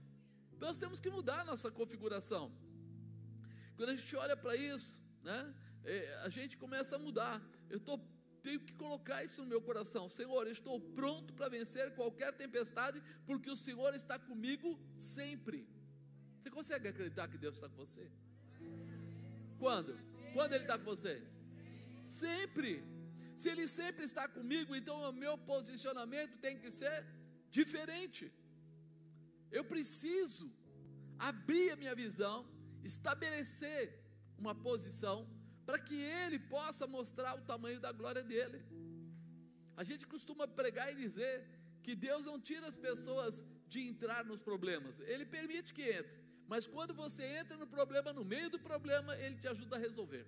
[0.59, 2.45] nós temos que mudar a nossa configuração.
[3.77, 7.41] Quando a gente olha para isso, né, é, a gente começa a mudar.
[7.71, 7.99] Eu tô,
[8.47, 10.05] tenho que colocar isso no meu coração.
[10.19, 15.61] Senhor, eu estou pronto para vencer qualquer tempestade, porque o Senhor está comigo sempre.
[16.37, 18.07] Você consegue acreditar que Deus está com você?
[19.63, 19.93] Quando?
[20.35, 21.15] Quando Ele está com você?
[22.23, 22.73] Sempre.
[23.41, 26.97] Se Ele sempre está comigo, então o meu posicionamento tem que ser
[27.59, 28.25] diferente.
[29.59, 30.47] Eu preciso
[31.31, 32.37] abrir a minha visão,
[32.91, 33.83] estabelecer
[34.43, 35.17] uma posição
[35.67, 38.61] para que Ele possa mostrar o tamanho da glória dele.
[39.77, 41.35] A gente costuma pregar e dizer
[41.83, 46.23] que Deus não tira as pessoas de entrar nos problemas, Ele permite que entre.
[46.47, 50.27] Mas quando você entra no problema, no meio do problema, Ele te ajuda a resolver.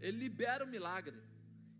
[0.00, 1.16] Ele libera o milagre.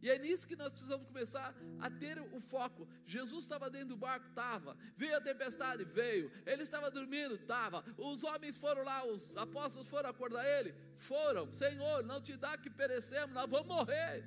[0.06, 2.86] E é nisso que nós precisamos começar a ter o foco.
[3.04, 4.76] Jesus estava dentro do barco, estava.
[4.96, 6.30] Veio a tempestade, veio.
[6.46, 7.84] Ele estava dormindo, estava.
[7.98, 11.50] Os homens foram lá, os apóstolos foram acordar ele, foram.
[11.52, 14.24] Senhor, não te dá que perecemos, nós vamos morrer.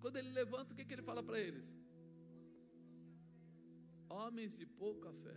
[0.00, 1.76] Quando ele levanta, o que, que ele fala para eles?
[4.08, 5.36] Homens de pouca fé.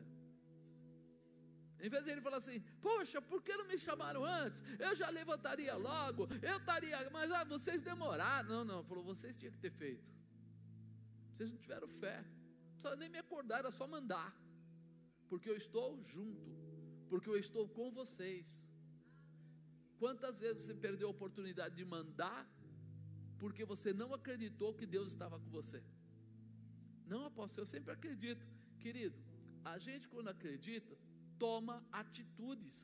[1.81, 4.61] Em vez de ele falar assim, poxa, por que não me chamaram antes?
[4.77, 8.49] Eu já levantaria logo, eu estaria, mas ah, vocês demoraram.
[8.49, 10.09] Não, não, falou, vocês tinham que ter feito.
[11.31, 12.17] Vocês não tiveram fé.
[12.17, 14.29] Não precisava nem me acordar, era só mandar.
[15.29, 16.51] Porque eu estou junto,
[17.09, 18.67] porque eu estou com vocês.
[19.99, 22.41] Quantas vezes você perdeu a oportunidade de mandar
[23.37, 25.81] porque você não acreditou que Deus estava com você?
[27.07, 28.45] Não, apóstolo, eu sempre acredito.
[28.79, 29.17] Querido,
[29.63, 30.97] a gente quando acredita,
[31.43, 32.77] toma atitudes.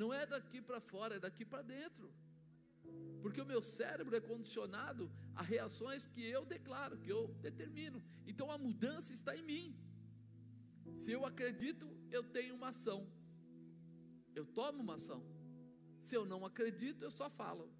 [0.00, 2.12] Não é daqui para fora, é daqui para dentro.
[3.22, 8.02] Porque o meu cérebro é condicionado a reações que eu declaro, que eu determino.
[8.26, 9.66] Então a mudança está em mim.
[10.96, 13.00] Se eu acredito, eu tenho uma ação.
[14.34, 15.22] Eu tomo uma ação.
[16.00, 17.70] Se eu não acredito, eu só falo.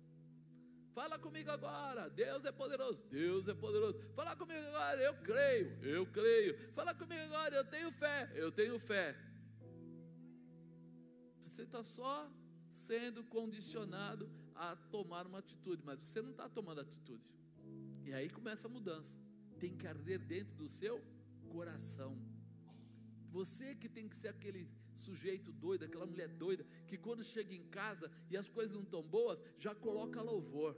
[0.92, 3.98] Fala comigo agora, Deus é poderoso, Deus é poderoso.
[4.14, 6.58] Fala comigo agora, eu creio, eu creio.
[6.72, 9.16] Fala comigo agora, eu tenho fé, eu tenho fé.
[11.60, 12.26] Você está só
[12.72, 17.22] sendo condicionado a tomar uma atitude, mas você não está tomando atitude.
[18.02, 19.14] E aí começa a mudança.
[19.58, 21.04] Tem que arder dentro do seu
[21.50, 22.16] coração.
[23.30, 27.64] Você que tem que ser aquele sujeito doido, aquela mulher doida, que quando chega em
[27.64, 30.74] casa e as coisas não estão boas, já coloca louvor.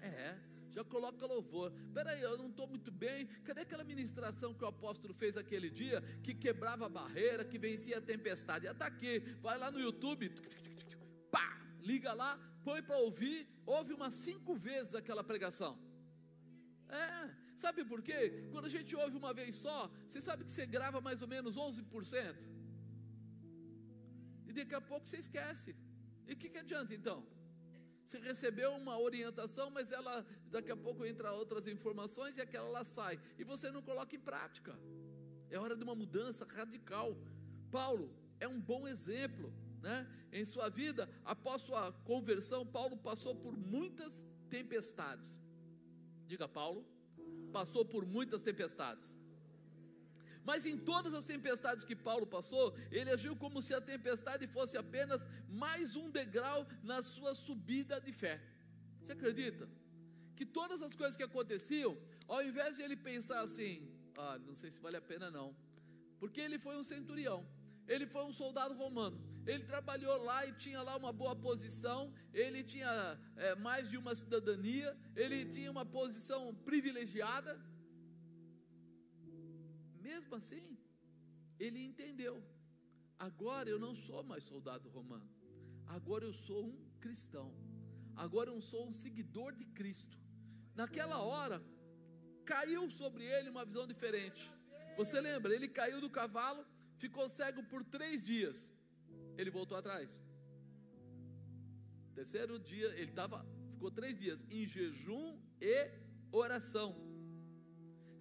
[0.00, 0.36] É,
[0.72, 1.72] já coloca louvor.
[1.92, 3.26] Peraí, eu não estou muito bem.
[3.44, 7.98] Cadê aquela ministração que o apóstolo fez aquele dia, que quebrava a barreira, que vencia
[7.98, 8.66] a tempestade?
[8.66, 10.30] Está aqui, vai lá no YouTube,
[11.30, 11.48] pá,
[11.80, 12.32] liga lá,
[12.64, 15.72] põe para ouvir, ouve umas cinco vezes aquela pregação.
[16.88, 18.20] É, sabe por quê?
[18.52, 21.56] Quando a gente ouve uma vez só, você sabe que você grava mais ou menos
[21.56, 22.48] 11%.
[24.48, 25.70] E daqui a pouco você esquece.
[26.26, 27.18] E o que, que adianta então?
[28.18, 33.20] Recebeu uma orientação, mas ela daqui a pouco entra outras informações e aquela lá sai.
[33.38, 34.78] E você não coloca em prática.
[35.50, 37.16] É hora de uma mudança radical.
[37.70, 39.52] Paulo é um bom exemplo.
[39.80, 40.06] Né?
[40.32, 45.42] Em sua vida, após sua conversão, Paulo passou por muitas tempestades.
[46.26, 46.86] Diga, Paulo,
[47.52, 49.18] passou por muitas tempestades.
[50.44, 54.76] Mas em todas as tempestades que Paulo passou, ele agiu como se a tempestade fosse
[54.76, 58.40] apenas mais um degrau na sua subida de fé.
[59.00, 59.68] Você acredita?
[60.36, 64.70] Que todas as coisas que aconteciam, ao invés de ele pensar assim, ah, não sei
[64.70, 65.54] se vale a pena não,
[66.18, 67.46] porque ele foi um centurião,
[67.86, 72.62] ele foi um soldado romano, ele trabalhou lá e tinha lá uma boa posição, ele
[72.62, 77.60] tinha é, mais de uma cidadania, ele tinha uma posição privilegiada,
[80.12, 80.66] mesmo assim,
[81.64, 82.34] ele entendeu.
[83.28, 85.28] Agora eu não sou mais soldado romano.
[85.96, 87.48] Agora eu sou um cristão.
[88.24, 90.16] Agora eu sou um seguidor de Cristo.
[90.80, 91.58] Naquela hora,
[92.52, 94.42] caiu sobre ele uma visão diferente.
[95.00, 95.54] Você lembra?
[95.56, 96.62] Ele caiu do cavalo,
[97.04, 98.58] ficou cego por três dias.
[99.38, 100.10] Ele voltou atrás.
[102.18, 103.38] Terceiro dia, ele estava,
[103.74, 105.26] ficou três dias em jejum
[105.60, 105.76] e
[106.42, 106.90] oração.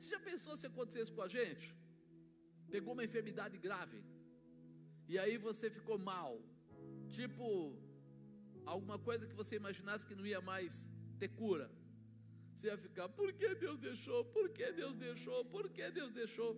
[0.02, 1.66] Você já pensou se acontecesse com a gente?
[2.74, 4.00] Pegou uma enfermidade grave,
[5.12, 6.32] e aí você ficou mal,
[7.18, 7.46] tipo,
[8.66, 11.68] alguma coisa que você imaginasse que não ia mais ter cura.
[12.54, 14.20] Você ia ficar, por que Deus deixou?
[14.38, 15.40] Por que Deus deixou?
[15.46, 16.52] Por que Deus deixou?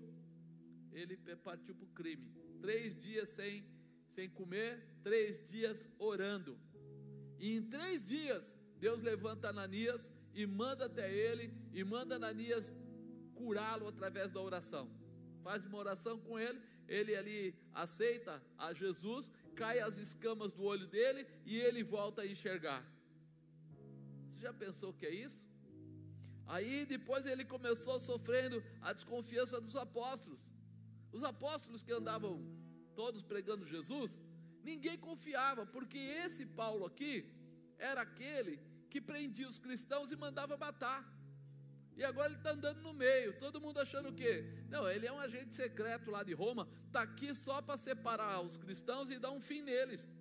[0.93, 1.17] Ele
[1.49, 2.25] partiu para o crime.
[2.61, 3.65] Três dias sem,
[4.15, 4.71] sem comer,
[5.03, 6.57] três dias orando.
[7.39, 12.73] E em três dias, Deus levanta Ananias e manda até ele, e manda Ananias
[13.39, 14.85] curá-lo através da oração.
[15.43, 20.87] Faz uma oração com ele, ele ali aceita a Jesus, cai as escamas do olho
[20.87, 22.81] dele e ele volta a enxergar.
[24.29, 25.47] Você já pensou o que é isso?
[26.45, 30.51] Aí depois ele começou sofrendo a desconfiança dos apóstolos.
[31.11, 32.33] Os apóstolos que andavam
[32.95, 34.21] todos pregando Jesus,
[34.63, 37.13] ninguém confiava, porque esse Paulo aqui
[37.77, 41.12] era aquele que prendia os cristãos e mandava matar.
[41.95, 44.45] E agora ele está andando no meio, todo mundo achando o quê?
[44.69, 48.57] Não, ele é um agente secreto lá de Roma, está aqui só para separar os
[48.57, 50.11] cristãos e dar um fim neles.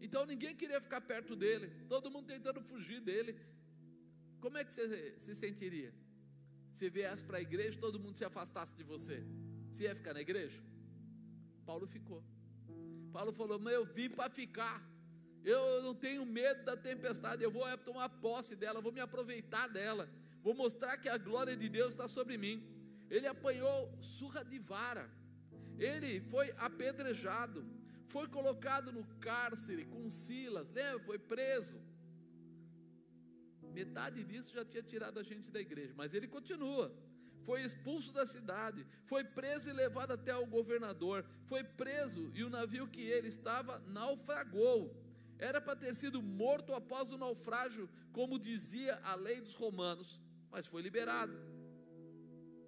[0.00, 3.38] Então ninguém queria ficar perto dele, todo mundo tentando fugir dele,
[4.40, 5.92] como é que você se sentiria?
[6.72, 9.24] Se viesse para a igreja, todo mundo se afastasse de você.
[9.72, 10.62] Você ia ficar na igreja?
[11.64, 12.22] Paulo ficou.
[13.12, 14.86] Paulo falou: Mas eu vim para ficar.
[15.42, 17.42] Eu não tenho medo da tempestade.
[17.42, 20.08] Eu vou é, tomar posse dela, vou me aproveitar dela.
[20.46, 22.56] Vou mostrar que a glória de Deus está sobre mim.
[23.10, 25.04] Ele apanhou surra de vara.
[25.76, 27.60] Ele foi apedrejado.
[28.14, 30.84] Foi colocado no cárcere com Silas, né?
[31.00, 31.78] Foi preso.
[33.78, 36.86] Metade disso já tinha tirado a gente da igreja, mas ele continua.
[37.42, 42.50] Foi expulso da cidade, foi preso e levado até o governador, foi preso e o
[42.50, 44.80] navio que ele estava naufragou.
[45.38, 50.66] Era para ter sido morto após o naufrágio, como dizia a lei dos romanos, mas
[50.66, 51.36] foi liberado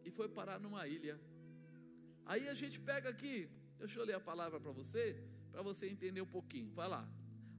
[0.04, 1.20] e foi parar numa ilha.
[2.24, 6.20] Aí a gente pega aqui, deixa eu ler a palavra para você, para você entender
[6.20, 6.70] um pouquinho.
[6.72, 7.08] Vai lá.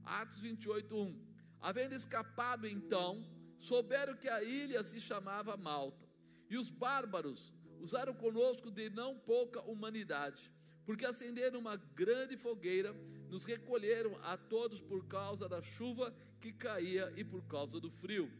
[0.04, 1.30] Atos 28, 1.
[1.60, 3.24] Havendo escapado então,
[3.58, 6.08] souberam que a ilha se chamava Malta.
[6.48, 10.52] E os bárbaros usaram conosco de não pouca humanidade,
[10.84, 12.92] porque acenderam uma grande fogueira,
[13.28, 18.30] nos recolheram a todos por causa da chuva que caía e por causa do frio.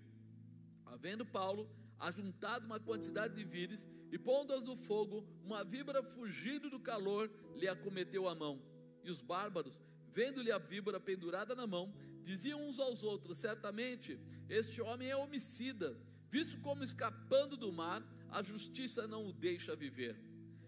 [1.01, 1.67] Havendo Paulo
[1.99, 7.67] ajuntado uma quantidade de víveres e pondo-as no fogo, uma víbora fugindo do calor lhe
[7.67, 8.63] acometeu a mão.
[9.03, 11.91] E os bárbaros, vendo-lhe a víbora pendurada na mão,
[12.23, 15.97] diziam uns aos outros: Certamente este homem é homicida,
[16.29, 20.23] visto como escapando do mar, a justiça não o deixa viver.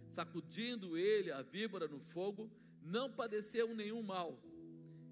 [0.08, 4.42] Sacudindo ele a víbora no fogo, não padeceu nenhum mal.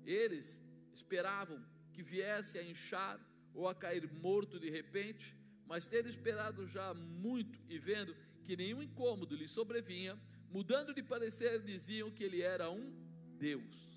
[0.02, 0.62] Eles
[0.94, 3.20] esperavam que viesse a inchar
[3.54, 5.36] ou a cair morto de repente,
[5.66, 10.18] mas tendo esperado já muito e vendo que nenhum incômodo lhe sobrevinha,
[10.50, 12.92] mudando de parecer, diziam que ele era um
[13.38, 13.90] Deus.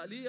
[0.00, 0.24] Ali,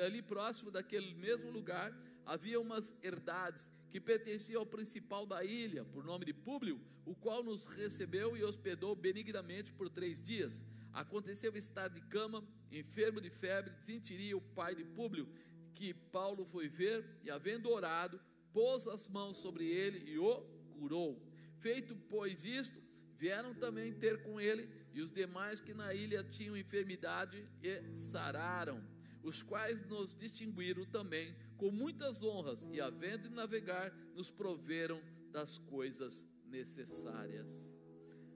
[0.00, 1.92] ali próximo daquele mesmo lugar,
[2.24, 7.42] havia umas herdades que pertenciam ao principal da ilha, por nome de Públio, o qual
[7.42, 10.64] nos recebeu e hospedou benignamente por três dias.
[10.92, 15.28] Aconteceu estar de cama, enfermo de febre, sentiria o pai de Públio,
[15.78, 18.20] que Paulo foi ver e, havendo orado,
[18.52, 20.40] pôs as mãos sobre ele e o
[20.76, 21.22] curou.
[21.58, 22.76] Feito, pois, isto,
[23.16, 28.82] vieram também ter com ele e os demais que na ilha tinham enfermidade e sararam,
[29.22, 35.58] os quais nos distinguiram também com muitas honras e, havendo de navegar, nos proveram das
[35.58, 37.72] coisas necessárias.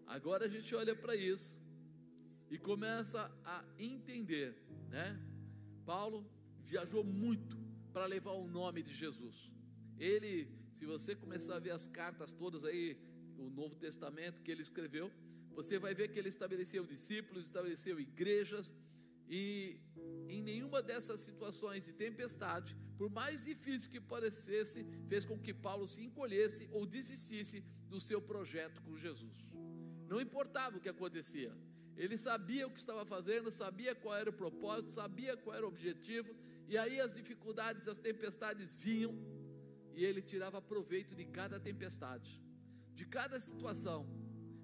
[0.07, 1.61] Agora a gente olha para isso
[2.49, 4.55] e começa a entender,
[4.89, 5.19] né?
[5.85, 6.25] Paulo
[6.73, 7.57] viajou muito
[7.93, 9.37] para levar o nome de Jesus.
[10.11, 10.33] Ele,
[10.77, 12.87] se você começar a ver as cartas todas aí,
[13.37, 15.07] o Novo Testamento que ele escreveu,
[15.59, 18.67] você vai ver que ele estabeleceu discípulos, estabeleceu igrejas,
[19.29, 19.43] e
[20.35, 24.81] em nenhuma dessas situações de tempestade, por mais difícil que parecesse,
[25.11, 27.61] fez com que Paulo se encolhesse ou desistisse
[27.93, 29.37] do seu projeto com Jesus.
[30.09, 31.53] Não importava o que acontecia,
[31.97, 35.69] ele sabia o que estava fazendo, sabia qual era o propósito, sabia qual era o
[35.69, 36.35] objetivo,
[36.69, 39.15] e aí as dificuldades, as tempestades vinham,
[39.95, 42.43] e ele tirava proveito de cada tempestade,
[42.95, 44.07] de cada situação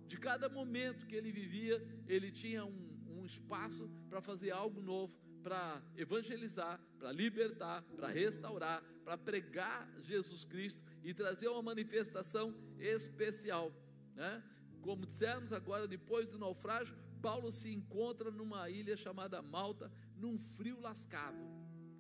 [0.08, 5.14] De cada momento que ele vivia, ele tinha um, um espaço para fazer algo novo,
[5.42, 13.70] para evangelizar, para libertar, para restaurar, para pregar Jesus Cristo e trazer uma manifestação especial.
[14.14, 14.42] Né?
[14.80, 20.78] Como dissemos agora, depois do naufrágio, Paulo se encontra numa ilha chamada Malta, num frio
[20.81, 21.38] lascado.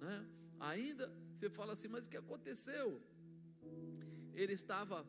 [0.00, 0.16] Né?
[0.60, 1.06] Ainda
[1.38, 3.00] você fala assim, mas o que aconteceu?
[4.34, 5.06] Ele estava,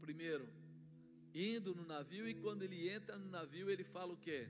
[0.00, 0.48] primeiro,
[1.34, 4.48] indo no navio, e quando ele entra no navio, ele fala o quê?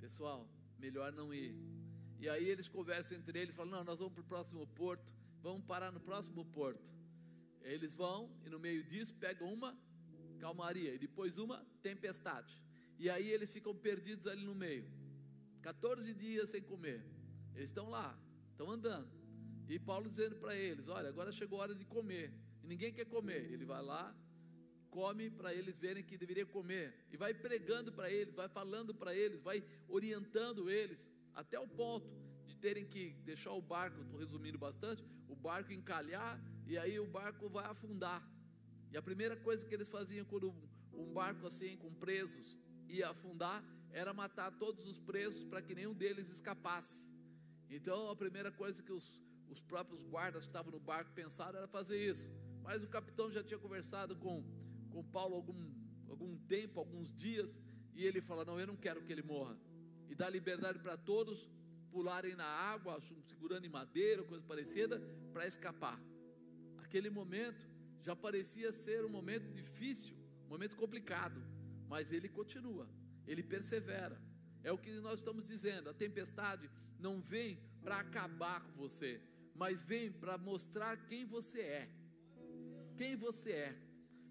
[0.00, 1.52] Pessoal, melhor não ir.
[2.20, 5.64] E aí eles conversam entre eles, falam: não, nós vamos para o próximo porto, vamos
[5.66, 6.88] parar no próximo porto.
[7.60, 9.76] Eles vão e no meio disso pegam uma
[10.38, 12.62] calmaria e depois uma tempestade.
[12.98, 14.86] E aí eles ficam perdidos ali no meio.
[15.62, 17.04] 14 dias sem comer.
[17.54, 18.18] Eles estão lá,
[18.50, 19.08] estão andando.
[19.68, 22.32] E Paulo dizendo para eles: Olha, agora chegou a hora de comer.
[22.62, 23.52] E ninguém quer comer.
[23.52, 24.14] Ele vai lá,
[24.90, 26.94] come para eles verem que deveria comer.
[27.12, 31.10] E vai pregando para eles, vai falando para eles, vai orientando eles.
[31.34, 32.08] Até o ponto
[32.46, 37.06] de terem que deixar o barco, estou resumindo bastante, o barco encalhar e aí o
[37.06, 38.22] barco vai afundar.
[38.92, 40.54] E a primeira coisa que eles faziam quando
[40.92, 45.94] um barco assim com presos ia afundar era matar todos os presos para que nenhum
[45.94, 47.08] deles escapasse.
[47.70, 51.68] Então a primeira coisa que os, os próprios guardas que estavam no barco pensaram era
[51.68, 52.28] fazer isso.
[52.62, 54.42] Mas o capitão já tinha conversado com,
[54.90, 55.72] com Paulo algum,
[56.08, 57.60] algum tempo, alguns dias,
[57.94, 59.56] e ele fala: Não, eu não quero que ele morra.
[60.08, 61.48] E dá liberdade para todos
[61.94, 65.00] pularem na água, segurando em madeira, coisa parecida,
[65.32, 65.96] para escapar.
[66.78, 67.64] Aquele momento
[68.02, 71.40] já parecia ser um momento difícil, um momento complicado,
[71.88, 72.88] mas ele continua,
[73.26, 74.20] ele persevera.
[74.62, 79.20] É o que nós estamos dizendo: a tempestade não vem para acabar com você,
[79.54, 81.90] mas vem para mostrar quem você é.
[82.96, 83.78] Quem você é.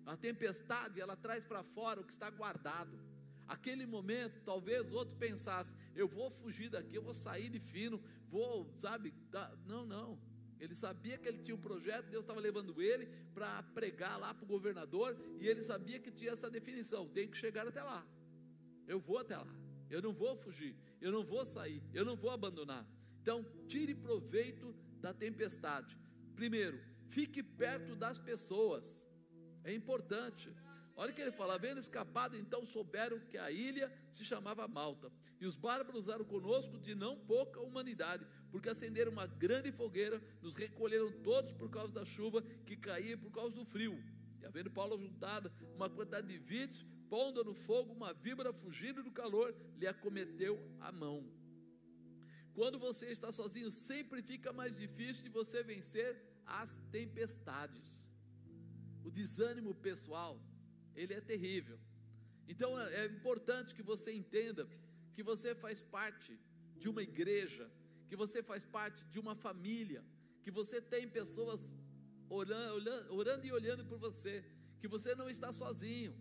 [0.05, 2.99] A tempestade, ela traz para fora o que está guardado.
[3.47, 8.73] Aquele momento, talvez outro pensasse: eu vou fugir daqui, eu vou sair de fino, vou,
[8.77, 9.13] sabe?
[9.65, 10.19] Não, não.
[10.59, 14.43] Ele sabia que ele tinha um projeto, Deus estava levando ele para pregar lá para
[14.43, 18.05] o governador, e ele sabia que tinha essa definição: tem que chegar até lá.
[18.87, 19.53] Eu vou até lá.
[19.89, 22.87] Eu não vou fugir, eu não vou sair, eu não vou abandonar.
[23.21, 25.97] Então, tire proveito da tempestade.
[26.35, 29.07] Primeiro, fique perto das pessoas.
[29.63, 30.49] É importante.
[30.95, 35.11] Olha o que ele fala: havendo escapado, então souberam que a ilha se chamava Malta.
[35.39, 40.53] E os bárbaros usaram conosco de não pouca humanidade, porque acenderam uma grande fogueira, nos
[40.53, 43.95] recolheram todos por causa da chuva que caía por causa do frio.
[44.39, 49.09] E havendo Paulo juntado uma quantidade de vídeos, pondo no fogo uma víbora fugindo do
[49.09, 51.17] calor, lhe acometeu a mão.
[52.53, 58.07] Quando você está sozinho, sempre fica mais difícil de você vencer as tempestades.
[59.03, 60.39] O desânimo pessoal
[60.95, 61.79] ele é terrível.
[62.47, 64.69] Então é importante que você entenda
[65.15, 66.39] que você faz parte
[66.77, 67.67] de uma igreja,
[68.13, 70.01] que você faz parte de uma família,
[70.43, 71.61] que você tem pessoas
[72.39, 74.33] orando, orando e olhando por você,
[74.79, 76.13] que você não está sozinho,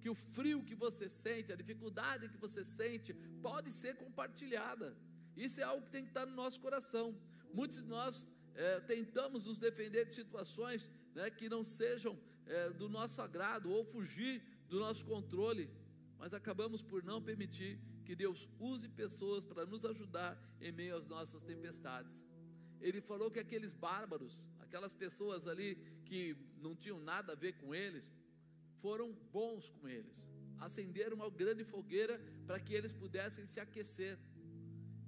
[0.00, 3.14] que o frio que você sente, a dificuldade que você sente,
[3.48, 4.88] pode ser compartilhada.
[5.36, 7.06] Isso é algo que tem que estar no nosso coração.
[7.54, 12.88] Muitos de nós é, tentamos nos defender de situações né, que não sejam é, do
[12.88, 15.70] nosso agrado ou fugir do nosso controle,
[16.18, 21.06] mas acabamos por não permitir que Deus use pessoas para nos ajudar em meio às
[21.06, 22.24] nossas tempestades.
[22.80, 25.74] Ele falou que aqueles bárbaros, aquelas pessoas ali
[26.06, 28.06] que não tinham nada a ver com eles,
[28.84, 30.26] foram bons com eles,
[30.58, 34.18] acenderam uma grande fogueira para que eles pudessem se aquecer.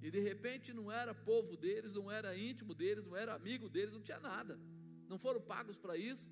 [0.03, 3.95] E de repente não era povo deles, não era íntimo deles, não era amigo deles,
[3.95, 4.61] não tinha nada.
[5.09, 6.31] Não foram pagos para isso,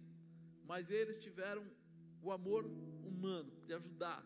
[0.67, 1.65] mas eles tiveram
[2.23, 2.67] o amor
[3.11, 4.23] humano de ajudar.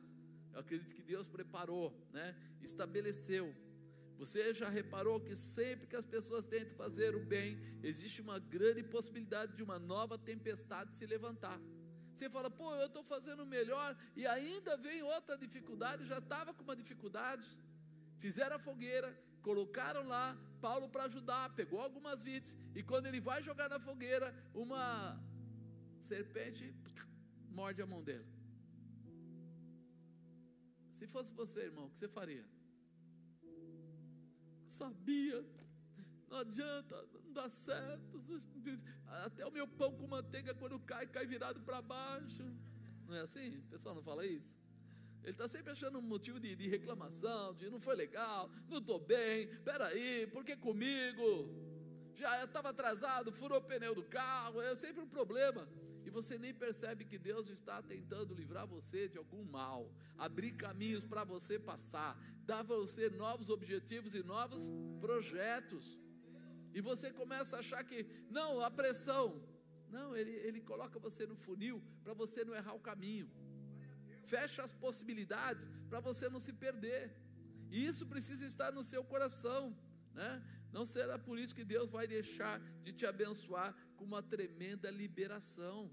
[0.53, 2.37] Eu acredito que Deus preparou, né?
[2.63, 3.55] Estabeleceu.
[4.23, 8.83] Você já reparou que sempre que as pessoas tentam fazer o bem, existe uma grande
[8.83, 11.59] possibilidade de uma nova tempestade se levantar.
[12.15, 16.63] Você fala, pô, eu estou fazendo melhor e ainda vem outra dificuldade, já estava com
[16.63, 17.49] uma dificuldade.
[18.21, 19.11] Fizeram a fogueira,
[19.43, 24.33] colocaram lá Paulo para ajudar, pegou algumas vides, e quando ele vai jogar na fogueira,
[24.55, 25.21] uma
[25.99, 26.73] serpente
[27.51, 28.42] morde a mão dele.
[31.03, 32.45] Se fosse você, irmão, o que você faria?
[34.69, 35.45] Sabia,
[36.29, 38.23] não adianta, não dá certo.
[39.25, 42.45] Até o meu pão com manteiga, quando cai, cai virado para baixo.
[43.09, 43.59] Não é assim?
[43.59, 44.55] O pessoal não fala isso?
[45.25, 49.01] Ele está sempre achando um motivo de, de, reclamação, de não foi legal, não estou
[49.01, 51.49] bem, peraí, por que comigo?
[52.15, 55.69] Já estava atrasado, furou o pneu do carro, é sempre um problema
[56.19, 59.81] você nem percebe que Deus está tentando livrar você de algum mal,
[60.27, 62.13] abrir caminhos para você passar,
[62.51, 64.63] dar para você novos objetivos e novos
[65.01, 65.85] projetos.
[66.75, 69.25] E você começa a achar que, não, a pressão.
[69.89, 73.29] Não, ele, ele coloca você no funil para você não errar o caminho.
[74.25, 77.03] Fecha as possibilidades para você não se perder.
[77.71, 79.77] E isso precisa estar no seu coração,
[80.15, 80.31] né?
[80.73, 85.91] Não será por isso que Deus vai deixar de te abençoar com uma tremenda liberação.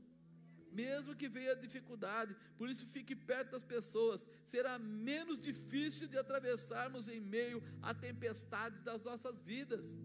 [0.72, 4.28] Mesmo que venha dificuldade, por isso fique perto das pessoas.
[4.46, 9.98] Será menos difícil de atravessarmos em meio a tempestades das nossas vidas.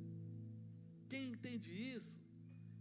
[1.08, 2.18] Quem entende isso,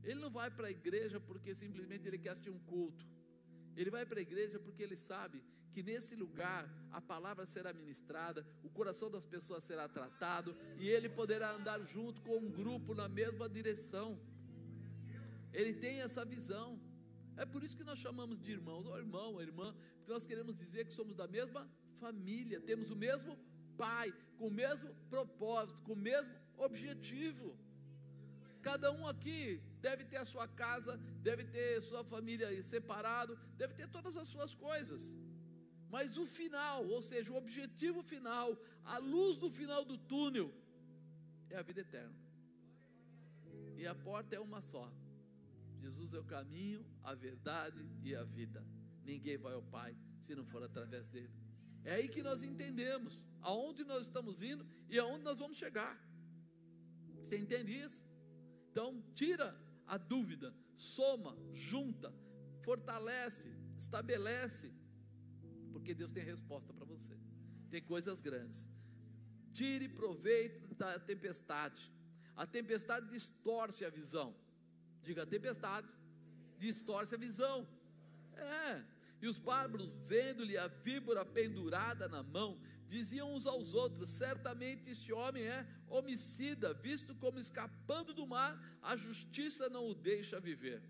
[0.03, 3.05] ele não vai para a igreja porque simplesmente ele quer assistir um culto.
[3.75, 8.45] Ele vai para a igreja porque ele sabe que nesse lugar a palavra será ministrada,
[8.63, 13.07] o coração das pessoas será tratado e ele poderá andar junto com um grupo na
[13.09, 14.19] mesma direção.
[15.51, 16.79] Ele tem essa visão.
[17.37, 20.55] É por isso que nós chamamos de irmãos, ou irmão, ou irmã, porque nós queremos
[20.55, 21.67] dizer que somos da mesma
[22.03, 23.37] família, temos o mesmo
[23.77, 27.57] pai, com o mesmo propósito, com o mesmo objetivo.
[28.61, 33.87] Cada um aqui deve ter a sua casa, deve ter sua família separado, deve ter
[33.87, 35.15] todas as suas coisas.
[35.89, 40.51] Mas o final, ou seja, o objetivo final, a luz do final do túnel,
[41.49, 42.15] é a vida eterna.
[43.77, 44.85] E a porta é uma só.
[45.83, 48.63] Jesus é o caminho, a verdade e a vida.
[49.03, 51.33] Ninguém vai ao Pai se não for através dele.
[51.83, 55.95] É aí que nós entendemos aonde nós estamos indo e aonde nós vamos chegar.
[57.17, 58.01] Você entende isso?
[58.71, 59.47] Então, tira
[59.85, 62.13] a dúvida, soma, junta,
[62.61, 64.73] fortalece, estabelece
[65.73, 67.15] porque Deus tem resposta para você.
[67.69, 68.65] Tem coisas grandes.
[69.51, 71.91] Tire proveito da tempestade.
[72.35, 74.33] A tempestade distorce a visão.
[75.03, 75.87] Diga, tempestade
[76.57, 77.67] distorce a visão.
[78.35, 78.83] É.
[79.21, 85.11] E os bárbaros, vendo-lhe a víbora pendurada na mão, diziam uns aos outros: certamente este
[85.13, 88.51] homem é homicida, visto como escapando do mar,
[88.81, 90.81] a justiça não o deixa viver.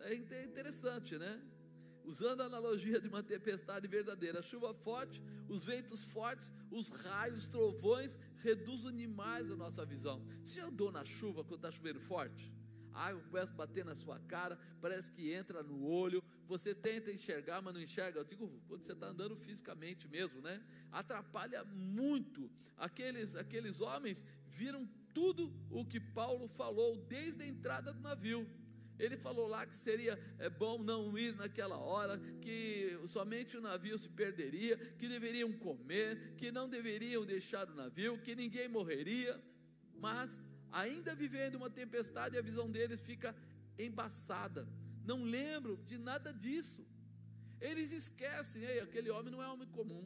[0.00, 1.40] É interessante, né?
[2.08, 7.42] usando a analogia de uma tempestade verdadeira, a chuva forte, os ventos fortes, os raios,
[7.42, 10.24] os trovões, reduzem demais a nossa visão.
[10.42, 12.50] Você já andou na chuva quando está chovendo forte?
[12.92, 17.12] A água começa a bater na sua cara, parece que entra no olho, você tenta
[17.12, 18.20] enxergar, mas não enxerga.
[18.20, 20.62] Eu digo, quando você está andando fisicamente mesmo, né?
[20.90, 22.50] Atrapalha muito.
[22.76, 28.48] Aqueles, aqueles homens viram tudo o que Paulo falou desde a entrada do navio.
[28.98, 33.96] Ele falou lá que seria é, bom não ir naquela hora, que somente o navio
[33.96, 39.40] se perderia, que deveriam comer, que não deveriam deixar o navio, que ninguém morreria.
[40.00, 43.34] Mas, ainda vivendo uma tempestade, a visão deles fica
[43.78, 44.68] embaçada.
[45.04, 46.86] Não lembro de nada disso.
[47.60, 50.04] Eles esquecem, Ei, aquele homem não é homem comum.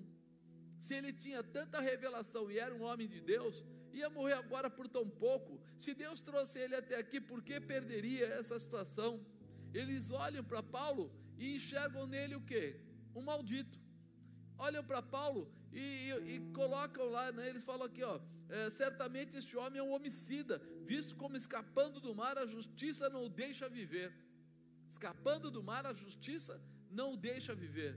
[0.80, 4.88] Se ele tinha tanta revelação e era um homem de Deus, ia morrer agora por
[4.88, 5.60] tão pouco.
[5.76, 9.24] Se Deus trouxe ele até aqui, por que perderia essa situação?
[9.72, 12.76] Eles olham para Paulo e enxergam nele o que?
[13.14, 13.78] Um maldito.
[14.58, 18.20] Olham para Paulo e, e, e, colocam lá, né, eles falam aqui, ó,
[18.56, 20.56] é, certamente este homem é um homicida,
[20.92, 24.10] visto como escapando do mar, a justiça não o deixa viver.
[24.94, 26.54] Escapando do mar, a justiça
[26.90, 27.94] não o deixa viver.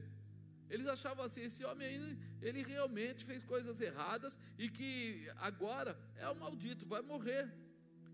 [0.70, 6.30] Eles achavam assim: esse homem aí, ele realmente fez coisas erradas e que agora é
[6.30, 7.46] o maldito, vai morrer.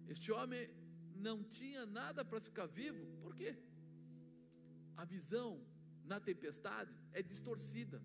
[0.10, 0.68] Este homem
[1.28, 3.56] não tinha nada para ficar vivo, por quê?
[4.98, 5.64] A visão
[6.04, 8.02] na tempestade é distorcida.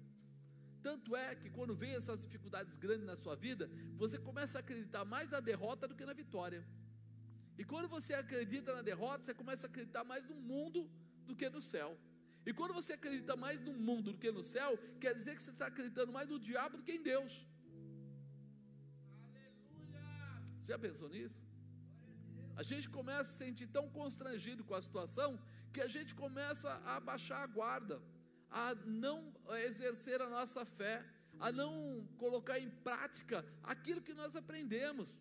[0.88, 3.64] Tanto é que quando vem essas dificuldades grandes na sua vida,
[4.02, 6.60] você começa a acreditar mais na derrota do que na vitória.
[7.60, 10.80] E quando você acredita na derrota, você começa a acreditar mais no mundo
[11.28, 11.90] do que no céu.
[12.48, 14.70] E quando você acredita mais no mundo do que no céu,
[15.02, 17.32] quer dizer que você está acreditando mais no diabo do que em Deus.
[19.24, 20.04] Aleluia!
[20.60, 21.40] Você já pensou nisso?
[22.62, 25.30] A gente começa a se sentir tão constrangido com a situação
[25.72, 27.96] que a gente começa a baixar a guarda,
[28.50, 29.32] a não
[29.68, 31.04] exercer a nossa fé,
[31.38, 35.14] a não colocar em prática aquilo que nós aprendemos.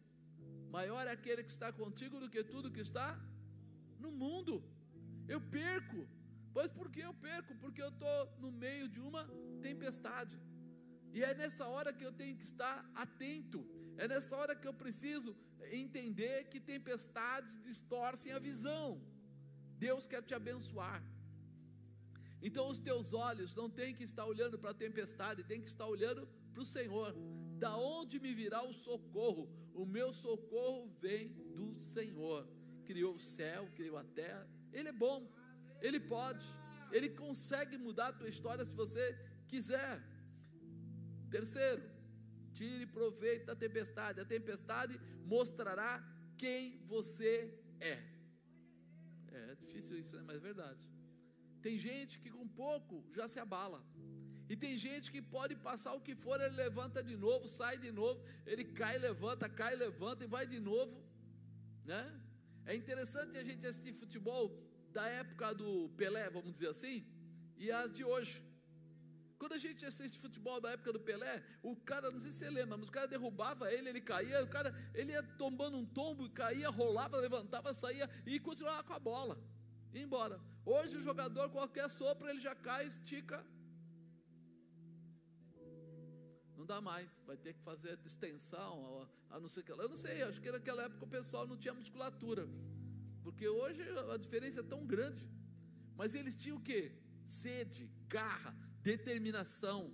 [0.69, 3.19] Maior é aquele que está contigo do que tudo que está
[3.99, 4.63] no mundo.
[5.27, 6.07] Eu perco,
[6.55, 7.53] Pois por que eu perco?
[7.61, 9.23] Porque eu estou no meio de uma
[9.65, 10.35] tempestade.
[11.15, 13.59] E é nessa hora que eu tenho que estar atento.
[13.97, 15.31] É nessa hora que eu preciso
[15.81, 18.85] entender que tempestades distorcem a visão.
[19.85, 21.03] Deus quer te abençoar.
[22.47, 25.87] Então os teus olhos não têm que estar olhando para a tempestade, tem que estar
[25.87, 27.11] olhando para o Senhor.
[27.63, 29.45] Da onde me virá o socorro?
[29.73, 32.47] O meu socorro vem do Senhor.
[32.89, 34.47] Criou o céu, criou a terra.
[34.71, 35.19] Ele é bom.
[35.81, 36.45] Ele pode.
[36.91, 39.05] Ele consegue mudar a tua história se você
[39.47, 39.93] quiser.
[41.31, 41.83] Terceiro,
[42.53, 44.21] tire proveito da tempestade.
[44.21, 45.01] A tempestade
[45.35, 45.91] mostrará
[46.37, 47.33] quem você
[47.79, 47.95] é.
[49.31, 50.23] É difícil isso, né?
[50.27, 50.94] mas é verdade.
[51.65, 53.79] Tem gente que com pouco já se abala.
[54.51, 57.91] E tem gente que pode passar o que for, ele levanta de novo, sai de
[57.99, 60.95] novo, ele cai, levanta, cai, levanta e vai de novo,
[61.91, 62.01] né?
[62.71, 64.43] É interessante a gente assistir futebol
[64.97, 66.97] da época do Pelé, vamos dizer assim,
[67.57, 68.35] e as de hoje.
[69.39, 72.49] Quando a gente assiste futebol da época do Pelé, o cara, não sei se você
[72.49, 76.29] lembra, mas o cara derrubava ele, ele caía, o cara, ele ia tombando um tombo,
[76.29, 79.35] caía, rolava, levantava, saía e continuava com a bola,
[80.01, 80.39] embora.
[80.65, 83.45] Hoje o jogador, qualquer sopro, ele já cai, estica.
[86.57, 90.23] Não dá mais, vai ter que fazer distensão, a, não ser que Eu não sei,
[90.23, 92.47] acho que naquela época o pessoal não tinha musculatura.
[93.23, 93.81] Porque hoje
[94.13, 95.27] a diferença é tão grande.
[95.95, 96.91] Mas eles tinham o quê?
[97.25, 99.91] Sede, garra, determinação.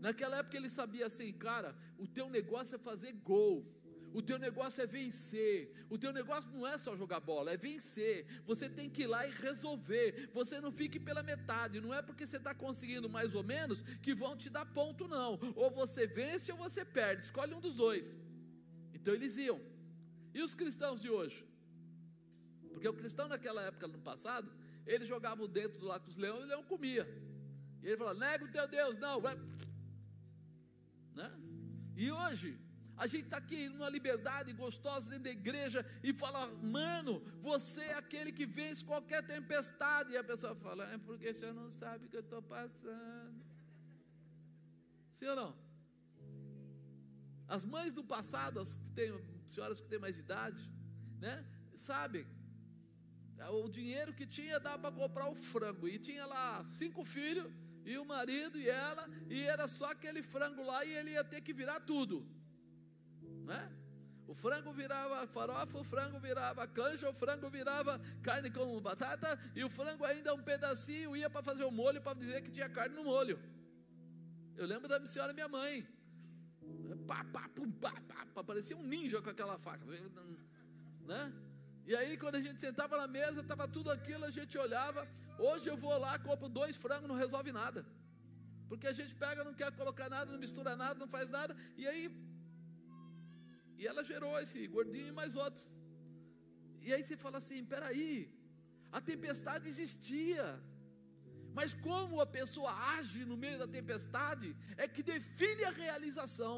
[0.00, 3.73] Naquela época ele sabia assim, cara, o teu negócio é fazer gol.
[4.18, 5.56] O teu negócio é vencer.
[5.90, 8.26] O teu negócio não é só jogar bola, é vencer.
[8.46, 10.30] Você tem que ir lá e resolver.
[10.32, 11.80] Você não fique pela metade.
[11.80, 15.32] Não é porque você está conseguindo mais ou menos que vão te dar ponto, não.
[15.56, 17.24] Ou você vence ou você perde.
[17.24, 18.16] Escolhe um dos dois.
[18.94, 19.60] Então eles iam.
[20.32, 21.44] E os cristãos de hoje?
[22.72, 24.48] Porque o cristão naquela época, no passado,
[24.86, 27.04] ele jogava o dentro do com os leões e o leão comia.
[27.82, 29.20] E ele falava, nega o teu Deus, não.
[31.14, 31.32] Né?
[31.96, 32.58] E hoje,
[32.96, 37.94] a gente está aqui numa liberdade gostosa dentro da igreja e fala, mano, você é
[37.94, 40.12] aquele que vence qualquer tempestade.
[40.12, 43.42] E a pessoa fala, é porque você não sabe o que eu estou passando.
[45.12, 45.56] Sim ou não?
[47.48, 49.12] As mães do passado, as que têm,
[49.46, 50.62] senhoras que têm mais idade,
[51.20, 51.44] né?
[51.76, 52.24] Sabem,
[53.50, 55.88] o dinheiro que tinha dava para comprar o frango.
[55.88, 57.52] E tinha lá cinco filhos,
[57.84, 61.40] e o marido e ela, e era só aquele frango lá, e ele ia ter
[61.42, 62.24] que virar tudo
[63.44, 63.70] né?
[64.26, 69.62] O frango virava farofa, o frango virava canja, o frango virava carne com batata, e
[69.62, 72.94] o frango ainda um pedacinho ia para fazer o molho, para dizer que tinha carne
[72.96, 73.38] no molho.
[74.56, 75.86] Eu lembro da senhora minha mãe.
[77.06, 79.84] Pá, pá, pum, pá, pá, pá, parecia um ninja com aquela faca.
[81.10, 81.32] Né?
[81.86, 85.06] E aí, quando a gente sentava na mesa, estava tudo aquilo, a gente olhava.
[85.38, 87.84] Hoje eu vou lá, compro dois frangos, não resolve nada.
[88.68, 91.54] Porque a gente pega, não quer colocar nada, não mistura nada, não faz nada.
[91.76, 92.10] E aí
[93.78, 95.66] e ela gerou esse gordinho e mais outros.
[96.86, 98.12] E aí você fala assim: peraí,
[98.92, 100.46] a tempestade existia.
[101.58, 106.56] Mas como a pessoa age no meio da tempestade é que define a realização.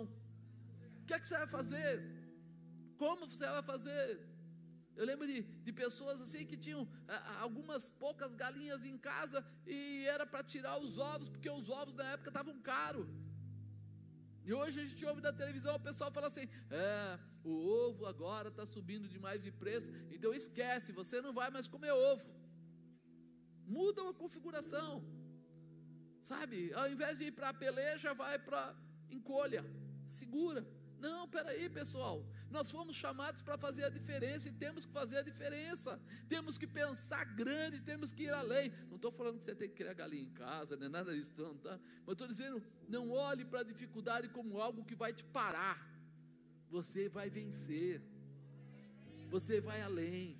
[1.00, 1.92] O que é que você vai fazer?
[3.02, 4.04] Como você vai fazer?
[4.96, 6.82] Eu lembro de, de pessoas assim que tinham
[7.44, 12.06] algumas poucas galinhas em casa e era para tirar os ovos, porque os ovos na
[12.14, 13.06] época estavam caros.
[14.48, 18.48] E hoje a gente ouve na televisão o pessoal fala assim: é, o ovo agora
[18.52, 22.28] está subindo demais de preço, então esquece, você não vai mais comer ovo.
[23.76, 24.90] Muda a configuração,
[26.22, 26.72] sabe?
[26.80, 28.62] Ao invés de ir para a peleja, vai para
[29.10, 29.64] encolha,
[30.20, 30.62] segura.
[30.98, 32.24] Não, peraí, pessoal.
[32.50, 36.00] Nós fomos chamados para fazer a diferença e temos que fazer a diferença.
[36.28, 38.72] Temos que pensar grande, temos que ir além.
[38.88, 41.56] Não estou falando que você tem que criar galinha em casa, nem nada disso, não,
[41.56, 41.78] tá?
[42.06, 45.86] Mas estou dizendo, não olhe para a dificuldade como algo que vai te parar.
[46.70, 48.02] Você vai vencer.
[49.28, 50.38] Você vai além.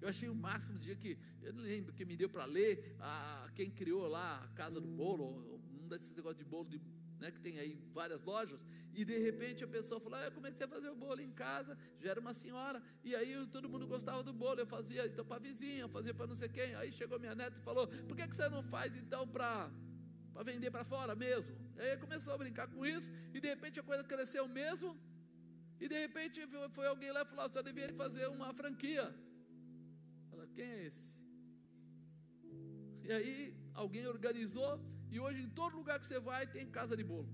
[0.00, 3.48] Eu achei o máximo dia que, eu não lembro que me deu para ler, a,
[3.54, 6.80] quem criou lá a Casa do Bolo, um desses negócios de bolo de
[7.22, 8.60] né, que tem aí várias lojas,
[8.98, 11.72] e de repente a pessoa falou: ah, Eu comecei a fazer o bolo em casa,
[12.02, 15.38] já era uma senhora, e aí todo mundo gostava do bolo, eu fazia então para
[15.48, 16.70] vizinha, fazia para não sei quem.
[16.80, 19.70] Aí chegou minha neta e falou: Por que, que você não faz então para
[20.50, 21.54] vender para fora mesmo?
[21.78, 24.90] Aí começou a brincar com isso, e de repente a coisa cresceu mesmo,
[25.80, 26.40] e de repente
[26.76, 29.06] foi alguém lá e falou: Você deveria fazer uma franquia.
[30.32, 31.06] Ela, quem é esse?
[33.06, 33.34] E aí
[33.82, 34.72] alguém organizou
[35.12, 37.28] e hoje em todo lugar que você vai tem casa de bolo.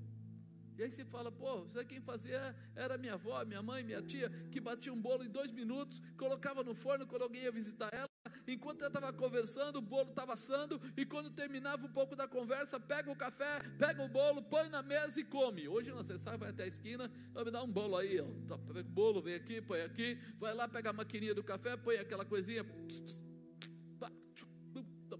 [0.76, 4.28] E aí você fala, pô, isso quem fazia era minha avó, minha mãe, minha tia,
[4.52, 8.08] que batia um bolo em dois minutos, colocava no forno quando alguém ia visitar ela.
[8.46, 12.78] Enquanto ela estava conversando, o bolo estava assando, e quando terminava um pouco da conversa,
[12.78, 15.66] pega o café, pega o bolo, põe na mesa e come.
[15.68, 18.56] Hoje não, você sai, vai até a esquina, vai me dar um bolo aí, ó.
[18.58, 21.96] Pega o bolo, vem aqui, põe aqui, vai lá, pega a maquininha do café, põe
[21.96, 22.64] aquela coisinha,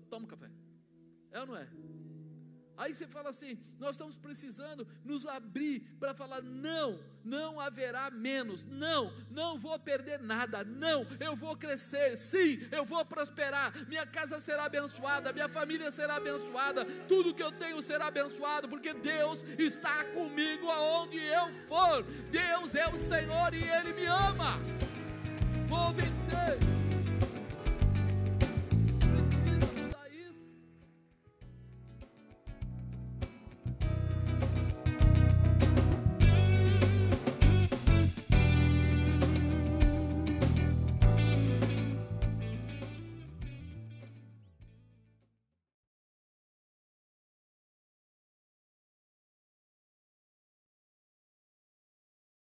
[0.09, 0.51] toma um café.
[1.33, 1.69] É ou não é?
[2.79, 8.64] Aí você fala assim: nós estamos precisando nos abrir para falar: não, não haverá menos,
[8.64, 14.41] não, não vou perder nada, não, eu vou crescer, sim, eu vou prosperar, minha casa
[14.41, 20.05] será abençoada, minha família será abençoada, tudo que eu tenho será abençoado, porque Deus está
[20.05, 24.57] comigo aonde eu for, Deus é o Senhor e Ele me ama.
[25.66, 26.88] Vou vencer.